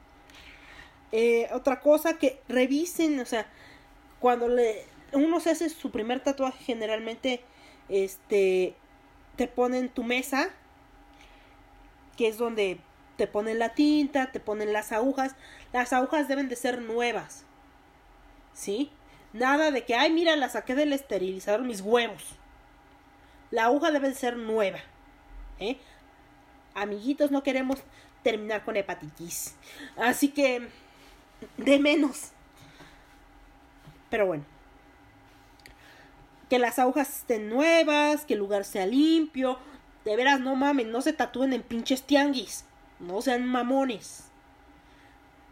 [1.12, 3.46] Eh, otra cosa que revisen, o sea,
[4.20, 7.42] cuando le, uno se hace su primer tatuaje, generalmente,
[7.90, 8.76] este,
[9.36, 10.50] te ponen tu mesa,
[12.16, 12.80] que es donde
[13.18, 15.36] te ponen la tinta, te ponen las agujas.
[15.74, 17.46] Las agujas deben de ser nuevas.
[18.54, 18.92] ¿Sí?
[19.34, 22.24] Nada de que, ay, mira, la saqué del esterilizador mis huevos.
[23.50, 24.80] La aguja debe de ser nueva.
[25.60, 25.78] ¿eh?
[26.74, 27.80] Amiguitos, no queremos
[28.24, 29.56] terminar con hepatitis.
[29.96, 30.68] Así que,
[31.58, 32.32] de menos.
[34.10, 34.46] Pero bueno.
[36.50, 39.58] Que las agujas estén nuevas, que el lugar sea limpio.
[40.04, 42.66] De veras, no mamen, no se tatúen en pinches tianguis.
[43.02, 44.26] No sean mamones.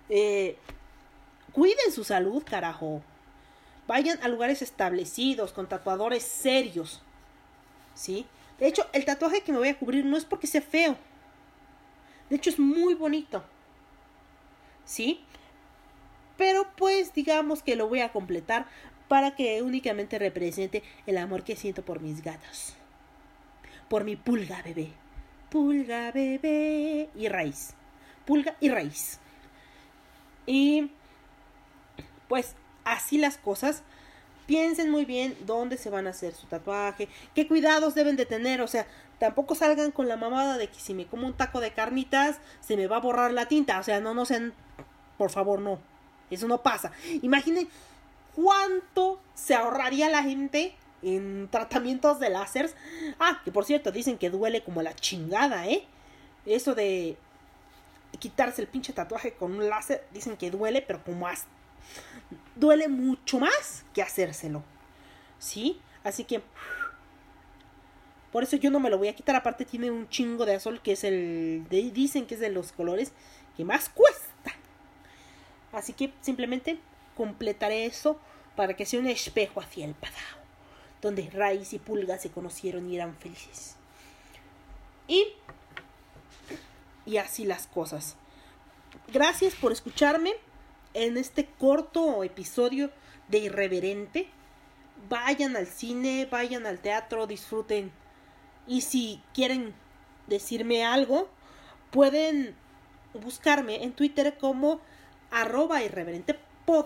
[0.09, 0.57] Eh,
[1.51, 3.01] cuiden su salud, carajo.
[3.87, 7.01] Vayan a lugares establecidos, con tatuadores serios.
[7.95, 8.27] ¿Sí?
[8.59, 10.95] De hecho, el tatuaje que me voy a cubrir no es porque sea feo.
[12.29, 13.43] De hecho, es muy bonito.
[14.85, 15.23] ¿Sí?
[16.37, 18.67] Pero pues digamos que lo voy a completar
[19.07, 22.75] para que únicamente represente el amor que siento por mis gatos.
[23.89, 24.89] Por mi pulga bebé.
[25.49, 27.73] Pulga bebé y raíz.
[28.25, 29.19] Pulga y raíz.
[30.45, 30.91] Y
[32.27, 33.83] pues así las cosas.
[34.45, 38.61] Piensen muy bien dónde se van a hacer su tatuaje, qué cuidados deben de tener,
[38.61, 38.87] o sea,
[39.19, 42.75] tampoco salgan con la mamada de que si me como un taco de carnitas se
[42.75, 44.53] me va a borrar la tinta, o sea, no, no sean,
[45.19, 45.77] por favor, no,
[46.31, 46.91] eso no pasa.
[47.21, 47.69] Imaginen
[48.35, 52.75] cuánto se ahorraría la gente en tratamientos de láseres.
[53.19, 55.85] Ah, que por cierto, dicen que duele como la chingada, ¿eh?
[56.45, 57.17] Eso de
[58.19, 61.49] quitarse el pinche tatuaje con un láser, dicen que duele, pero como hasta
[62.55, 64.63] duele mucho más que hacérselo.
[65.37, 65.79] ¿Sí?
[66.03, 66.41] Así que
[68.31, 69.35] por eso yo no me lo voy a quitar.
[69.35, 72.71] Aparte tiene un chingo de azul que es el de- dicen que es de los
[72.71, 73.11] colores
[73.57, 74.51] que más cuesta.
[75.71, 76.79] Así que simplemente
[77.15, 78.19] completaré eso
[78.55, 80.38] para que sea un espejo hacia el pasado,
[81.01, 83.75] donde Raíz y Pulga se conocieron y eran felices.
[85.07, 85.25] Y
[87.05, 88.15] y así las cosas.
[89.11, 90.33] Gracias por escucharme
[90.93, 92.91] en este corto episodio
[93.27, 94.29] de Irreverente.
[95.09, 97.91] Vayan al cine, vayan al teatro, disfruten.
[98.67, 99.73] Y si quieren
[100.27, 101.29] decirme algo,
[101.89, 102.55] pueden
[103.13, 104.79] buscarme en Twitter como
[105.31, 106.85] arroba irreverentepod.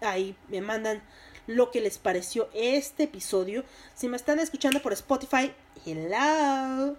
[0.00, 1.02] Ahí me mandan
[1.46, 3.64] lo que les pareció este episodio.
[3.94, 5.52] Si me están escuchando por Spotify,
[5.84, 6.96] hello.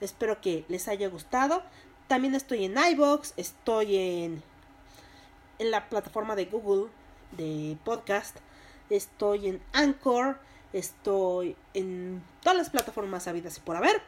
[0.00, 1.62] Espero que les haya gustado.
[2.08, 4.42] También estoy en iBox, estoy en
[5.58, 6.90] en la plataforma de Google
[7.32, 8.36] de podcast,
[8.90, 10.38] estoy en Anchor,
[10.72, 14.02] estoy en todas las plataformas habidas y por haber,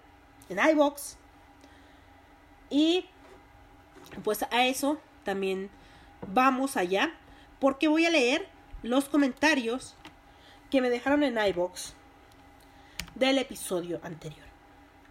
[0.49, 1.17] en iBox.
[2.71, 3.07] Y
[4.25, 5.71] pues a eso también
[6.27, 7.13] vamos allá,
[7.61, 8.47] porque voy a leer
[8.83, 9.95] los comentarios
[10.71, 11.95] que me dejaron en iBox
[13.15, 14.47] del episodio anterior.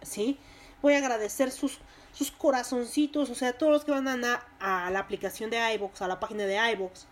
[0.02, 0.38] ¿Sí?
[0.80, 1.78] Voy a agradecer sus,
[2.12, 6.08] sus corazoncitos, o sea, todos los que van a, a la aplicación de iBox, a
[6.08, 7.06] la página de iBox,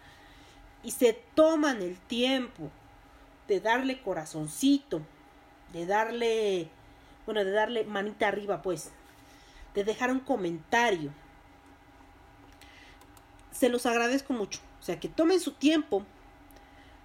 [0.83, 2.71] y se toman el tiempo
[3.49, 5.03] de darle corazoncito,
[5.73, 6.71] de darle,
[7.25, 8.93] bueno, de darle manita arriba, pues,
[9.75, 11.13] de dejar un comentario.
[13.51, 14.61] Se los agradezco mucho.
[14.81, 16.05] O sea, que tomen su tiempo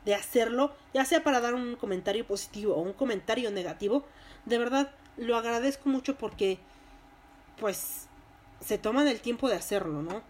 [0.06, 4.06] de hacerlo, ya sea para dar un comentario positivo o un comentario negativo.
[4.46, 6.60] De verdad, lo agradezco mucho porque,
[7.60, 8.08] pues,
[8.60, 10.22] se toman el tiempo de hacerlo, ¿no?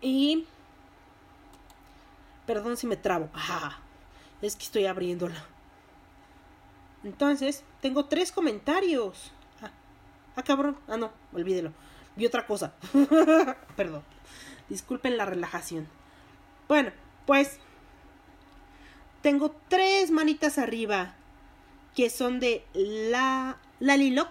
[0.00, 0.46] Y...
[2.46, 3.28] Perdón si me trabo.
[4.40, 5.44] Es que estoy abriéndola.
[7.02, 9.32] Entonces, tengo tres comentarios.
[9.62, 9.70] Ah,
[10.36, 10.76] ah, cabrón.
[10.86, 11.72] Ah, no, olvídelo.
[12.14, 12.72] Vi otra cosa.
[13.76, 14.02] Perdón.
[14.68, 15.88] Disculpen la relajación.
[16.68, 16.92] Bueno,
[17.26, 17.58] pues
[19.20, 21.14] tengo tres manitas arriba
[21.94, 24.30] que son de la Laliloc,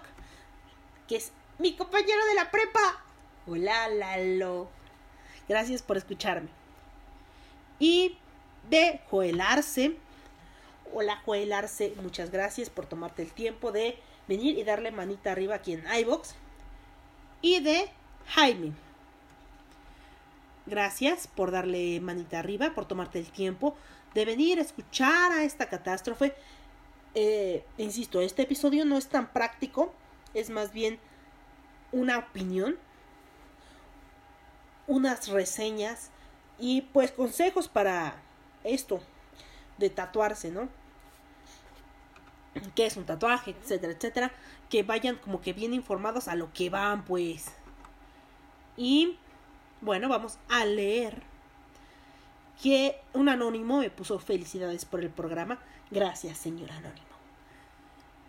[1.06, 3.04] que es mi compañero de la prepa.
[3.46, 4.68] Hola, Lalo.
[5.48, 6.48] Gracias por escucharme.
[7.78, 8.18] Y
[8.70, 9.96] de Joel Arce.
[10.92, 11.94] Hola, Joel Arce.
[12.02, 16.34] Muchas gracias por tomarte el tiempo de venir y darle manita arriba aquí en iBox.
[17.42, 17.90] Y de
[18.28, 18.85] Jaime.
[20.66, 23.76] Gracias por darle manita arriba, por tomarte el tiempo
[24.14, 26.34] de venir a escuchar a esta catástrofe.
[27.14, 29.94] Eh, insisto, este episodio no es tan práctico,
[30.34, 30.98] es más bien
[31.92, 32.76] una opinión,
[34.86, 36.10] unas reseñas
[36.58, 38.16] y pues consejos para
[38.64, 39.00] esto
[39.78, 40.68] de tatuarse, ¿no?
[42.74, 43.54] ¿Qué es un tatuaje?
[43.62, 44.32] Etcétera, etcétera.
[44.70, 47.46] Que vayan como que bien informados a lo que van, pues.
[48.76, 49.18] Y
[49.80, 51.22] bueno, vamos a leer
[52.62, 55.58] que un anónimo me puso felicidades por el programa.
[55.90, 57.06] Gracias, señor anónimo.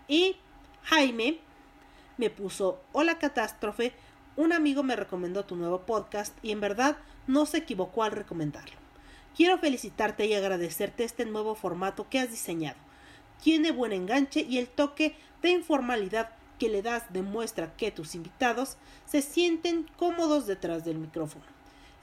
[0.07, 0.37] Y
[0.83, 1.39] Jaime
[2.17, 3.93] me puso, hola catástrofe,
[4.35, 8.75] un amigo me recomendó tu nuevo podcast y en verdad no se equivocó al recomendarlo.
[9.35, 12.77] Quiero felicitarte y agradecerte este nuevo formato que has diseñado.
[13.43, 18.77] Tiene buen enganche y el toque de informalidad que le das demuestra que tus invitados
[19.05, 21.45] se sienten cómodos detrás del micrófono.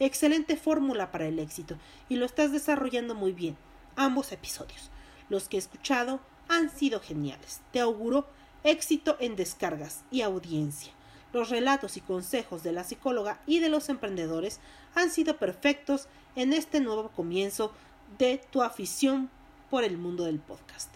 [0.00, 1.76] Excelente fórmula para el éxito
[2.09, 3.57] y lo estás desarrollando muy bien.
[3.96, 4.90] Ambos episodios,
[5.28, 7.61] los que he escuchado, han sido geniales.
[7.72, 8.26] Te auguro
[8.64, 10.92] éxito en descargas y audiencia.
[11.32, 14.61] Los relatos y consejos de la psicóloga y de los emprendedores
[14.94, 17.72] han sido perfectos en este nuevo comienzo
[18.18, 19.30] de tu afición
[19.70, 20.90] por el mundo del podcast.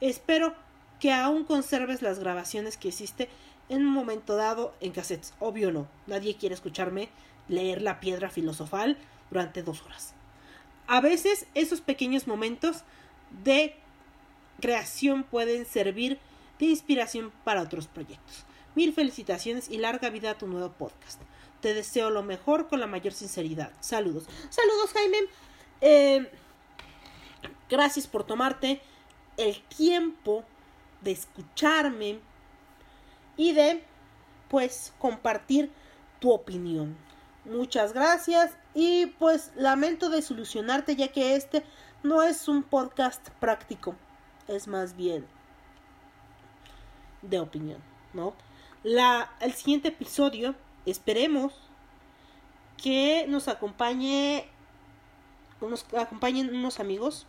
[0.00, 0.54] Espero
[1.06, 3.28] que aún conserves las grabaciones que hiciste
[3.68, 5.34] en un momento dado en cassettes.
[5.38, 7.10] Obvio no, nadie quiere escucharme
[7.46, 8.98] leer la piedra filosofal
[9.30, 10.14] durante dos horas.
[10.88, 12.82] A veces esos pequeños momentos
[13.44, 13.76] de
[14.60, 16.18] creación pueden servir
[16.58, 18.44] de inspiración para otros proyectos.
[18.74, 21.22] Mil felicitaciones y larga vida a tu nuevo podcast.
[21.60, 23.70] Te deseo lo mejor con la mayor sinceridad.
[23.78, 24.24] Saludos.
[24.50, 25.18] Saludos, Jaime.
[25.82, 26.32] Eh,
[27.70, 28.80] gracias por tomarte
[29.36, 30.44] el tiempo
[31.02, 32.20] de escucharme
[33.36, 33.84] y de,
[34.48, 35.70] pues, compartir
[36.20, 36.96] tu opinión.
[37.44, 41.64] Muchas gracias y pues lamento de solucionarte ya que este
[42.02, 43.94] no es un podcast práctico,
[44.48, 45.26] es más bien
[47.22, 47.80] de opinión,
[48.14, 48.34] ¿no?
[48.82, 50.54] La, el siguiente episodio,
[50.86, 51.52] esperemos
[52.82, 54.48] que nos acompañe,
[55.60, 57.26] nos acompañen unos amigos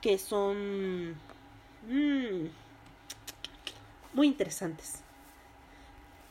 [0.00, 1.12] que son
[1.88, 2.46] mm,
[4.14, 5.02] muy interesantes.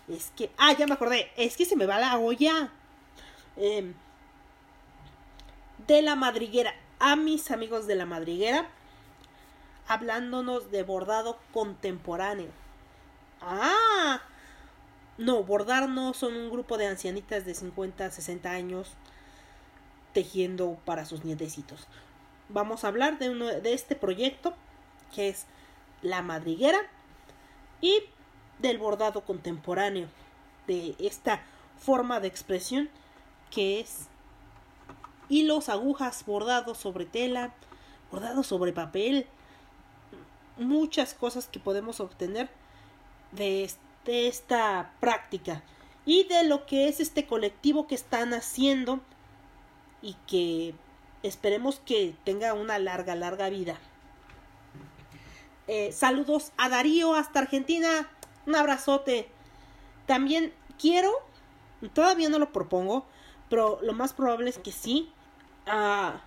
[0.07, 2.71] Es que, ah, ya me acordé, es que se me va la olla.
[3.55, 3.93] Em,
[5.87, 8.67] de la madriguera, a mis amigos de la madriguera,
[9.87, 12.49] hablándonos de bordado contemporáneo.
[13.41, 14.21] Ah,
[15.17, 18.93] no, bordar no son un grupo de ancianitas de 50, 60 años
[20.13, 21.87] tejiendo para sus nietecitos.
[22.49, 24.53] Vamos a hablar de, uno, de este proyecto
[25.13, 25.45] que es
[26.01, 26.79] la madriguera
[27.83, 28.01] y
[28.59, 30.07] del bordado contemporáneo,
[30.67, 31.43] de esta
[31.77, 32.89] forma de expresión
[33.51, 34.07] que es
[35.27, 37.53] hilos, agujas, bordados sobre tela,
[38.09, 39.27] bordados sobre papel,
[40.57, 42.49] muchas cosas que podemos obtener
[43.33, 43.69] de,
[44.05, 45.61] de esta práctica
[46.05, 49.01] y de lo que es este colectivo que están haciendo
[50.01, 50.73] y que
[51.21, 53.77] esperemos que tenga una larga, larga vida.
[55.67, 58.09] Eh, saludos a Darío hasta Argentina.
[58.45, 59.29] Un abrazote.
[60.05, 61.11] También quiero,
[61.93, 63.05] todavía no lo propongo,
[63.49, 65.11] pero lo más probable es que sí.
[65.65, 66.21] ah,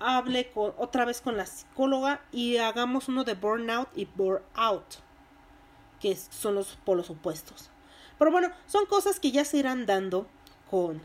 [0.00, 4.84] hable con, otra vez con la psicóloga y hagamos uno de burnout y burnout,
[6.00, 7.70] que son los polos opuestos.
[8.18, 10.26] Pero bueno, son cosas que ya se irán dando
[10.70, 11.00] con,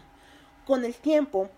[0.66, 1.50] con el tiempo.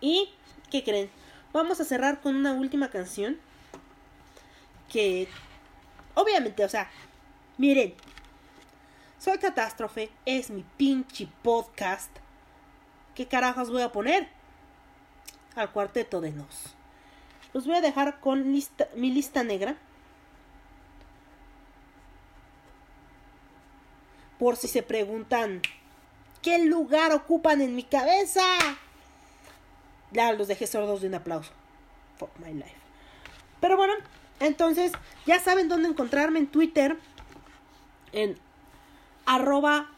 [0.00, 0.30] ¿Y
[0.70, 1.10] qué creen?
[1.52, 3.38] Vamos a cerrar con una última canción
[4.90, 5.28] que
[6.14, 6.90] obviamente, o sea,
[7.56, 7.94] Miren,
[9.18, 12.10] Soy Catástrofe es mi pinche podcast.
[13.14, 14.28] ¿Qué carajos voy a poner?
[15.54, 16.74] Al cuarteto de Nos.
[17.52, 19.76] Los voy a dejar con lista- mi lista negra.
[24.38, 25.62] Por si se preguntan,
[26.42, 28.42] ¿qué lugar ocupan en mi cabeza?
[30.10, 31.52] Ya los dejé sordos de un aplauso.
[32.18, 32.74] For my life.
[33.60, 33.94] Pero bueno,
[34.40, 34.92] entonces
[35.26, 36.96] ya saben dónde encontrarme en Twitter.
[38.12, 38.36] En
[39.26, 39.90] arroba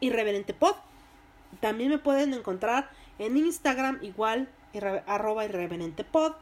[0.00, 0.74] irreverentepod.
[1.60, 4.48] También me pueden encontrar en Instagram igual
[5.06, 6.32] arroba irreverentepod.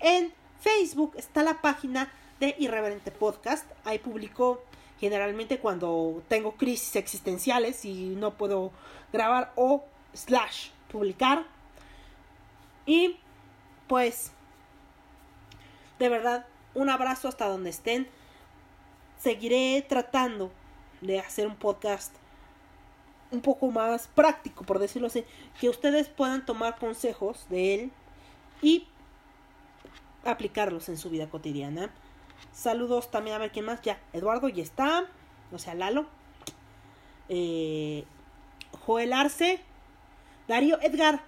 [0.00, 3.70] En Facebook está la página de Irreverente Podcast.
[3.84, 4.62] Ahí publico
[4.98, 8.72] generalmente cuando tengo crisis existenciales y no puedo
[9.12, 11.44] grabar o slash publicar.
[12.86, 13.16] Y
[13.88, 14.32] pues
[15.98, 18.08] de verdad, un abrazo hasta donde estén.
[19.18, 20.52] Seguiré tratando
[21.00, 22.14] de hacer un podcast
[23.30, 25.24] un poco más práctico, por decirlo así,
[25.60, 27.92] que ustedes puedan tomar consejos de él
[28.62, 28.86] y
[30.24, 31.90] aplicarlos en su vida cotidiana.
[32.52, 33.82] Saludos también a ver quién más.
[33.82, 35.06] Ya, Eduardo ya está.
[35.52, 36.06] O sea, Lalo.
[37.28, 38.04] Eh,
[38.84, 39.60] Joel Arce.
[40.48, 41.22] Darío Edgar.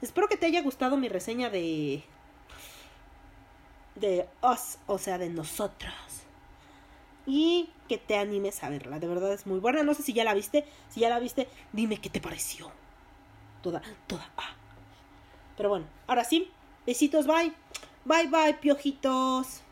[0.00, 2.04] Espero que te haya gustado mi reseña de.
[4.00, 5.92] De Us, o sea, de nosotros.
[7.26, 8.98] Y que te animes a verla.
[8.98, 9.82] De verdad es muy buena.
[9.82, 10.64] No sé si ya la viste.
[10.88, 12.70] Si ya la viste, dime qué te pareció.
[13.62, 14.30] Toda, toda.
[14.36, 14.54] ah.
[15.56, 16.50] Pero bueno, ahora sí.
[16.86, 17.52] Besitos, bye.
[18.04, 19.62] Bye, bye, piojitos.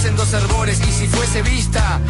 [0.00, 2.00] Lista no se cuece en dos hervores y si fuese vista,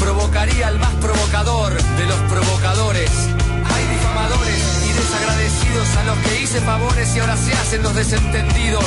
[0.00, 3.10] provocaría al más provocador de los provocadores.
[3.10, 8.84] Hay difamadores y desagradecidos a los que hice favores y ahora se hacen los desentendidos.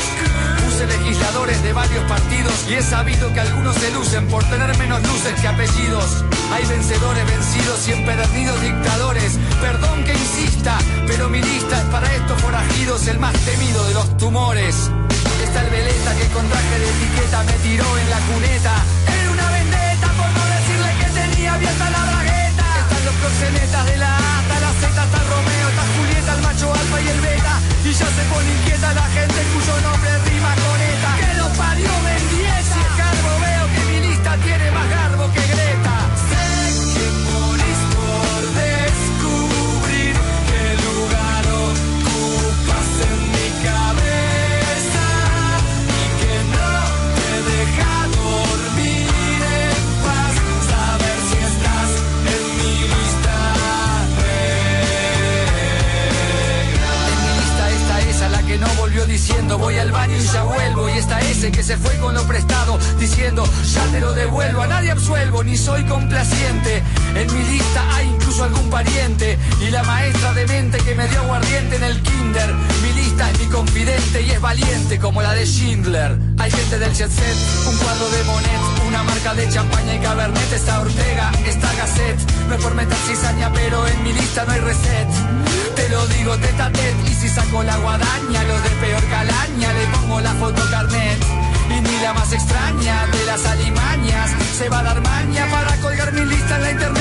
[0.66, 5.01] Puse legisladores de varios partidos y he sabido que algunos se lucen por tener menos
[5.03, 6.24] luces que apellidos.
[6.51, 9.38] Hay vencedores vencidos y empedernidos dictadores.
[9.62, 14.18] Perdón que insista, pero mi lista es para estos forajidos el más temido de los
[14.18, 14.89] tumores.
[15.49, 18.73] Está el veleta que con traje de etiqueta me tiró en la cuneta.
[19.17, 22.65] Era una vendetta por no decirle que tenía abierta la bragueta.
[22.85, 26.41] Están los proxenetas de la A hasta la Z, está el Romeo, está Julieta, el
[26.45, 27.53] macho alfa y el beta.
[27.81, 31.11] Y ya se pone inquieta la gente cuyo nombre rima con ETA.
[31.17, 32.28] Que lo parió Mendieta.
[59.05, 60.89] Diciendo voy al baño y ya vuelvo.
[60.89, 63.43] Y está ese que se fue con lo prestado diciendo
[63.73, 64.61] ya te lo devuelvo.
[64.61, 66.83] A nadie absuelvo ni soy complaciente.
[67.15, 71.21] En mi lista hay incluso algún pariente y la maestra de mente que me dio
[71.21, 72.53] aguardiente en el kinder.
[72.81, 76.17] Mi lista es mi confidente y es valiente como la de Schindler.
[76.37, 80.51] Hay gente del jet set, un cuadro de Monet, una marca de champaña y cabernet.
[80.51, 82.17] Está Ortega, está Gasset.
[82.47, 82.73] No es por
[83.07, 85.07] cizaña, pero en mi lista no hay reset.
[85.75, 89.73] Te lo digo tete a tete, y si saco la guadaña, los de peor calaña,
[89.73, 91.19] le pongo la foto carnet.
[91.69, 96.11] Y ni la más extraña de las alimañas se va a dar maña para colgar
[96.13, 96.98] mi lista en la internet.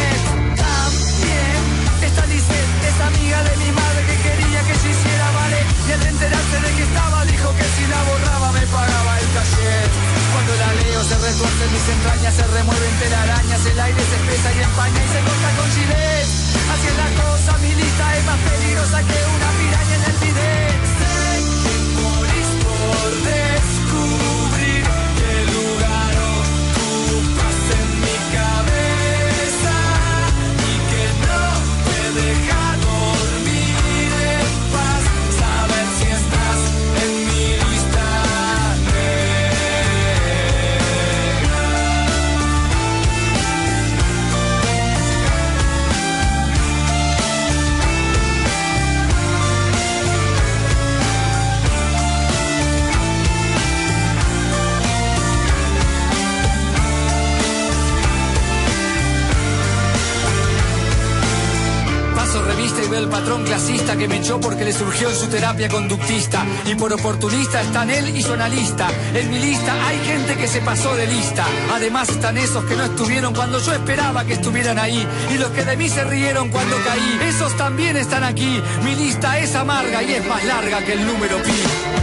[64.36, 66.44] Porque le surgió en su terapia conductista.
[66.66, 68.88] Y por oportunista están él y su analista.
[69.14, 71.46] En mi lista hay gente que se pasó de lista.
[71.72, 75.06] Además están esos que no estuvieron cuando yo esperaba que estuvieran ahí.
[75.32, 77.20] Y los que de mí se rieron cuando caí.
[77.26, 78.62] Esos también están aquí.
[78.84, 81.52] Mi lista es amarga y es más larga que el número pi.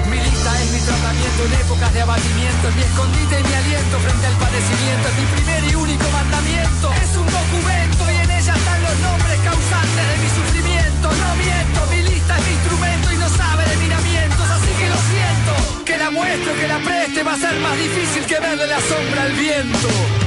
[0.09, 2.69] Mi lista es mi tratamiento en épocas de abatimiento.
[2.69, 5.05] Es mi escondite y mi aliento frente al padecimiento.
[5.09, 6.91] Es mi primer y único mandamiento.
[7.05, 11.05] Es un documento y en ella están los nombres causantes de mi sufrimiento.
[11.05, 11.94] No miento,
[12.33, 14.49] es mi instrumento y no sabe de miramientos.
[14.49, 15.85] Así que lo siento.
[15.85, 18.79] Que la muestre o que la preste va a ser más difícil que verle la
[18.81, 20.24] sombra al viento.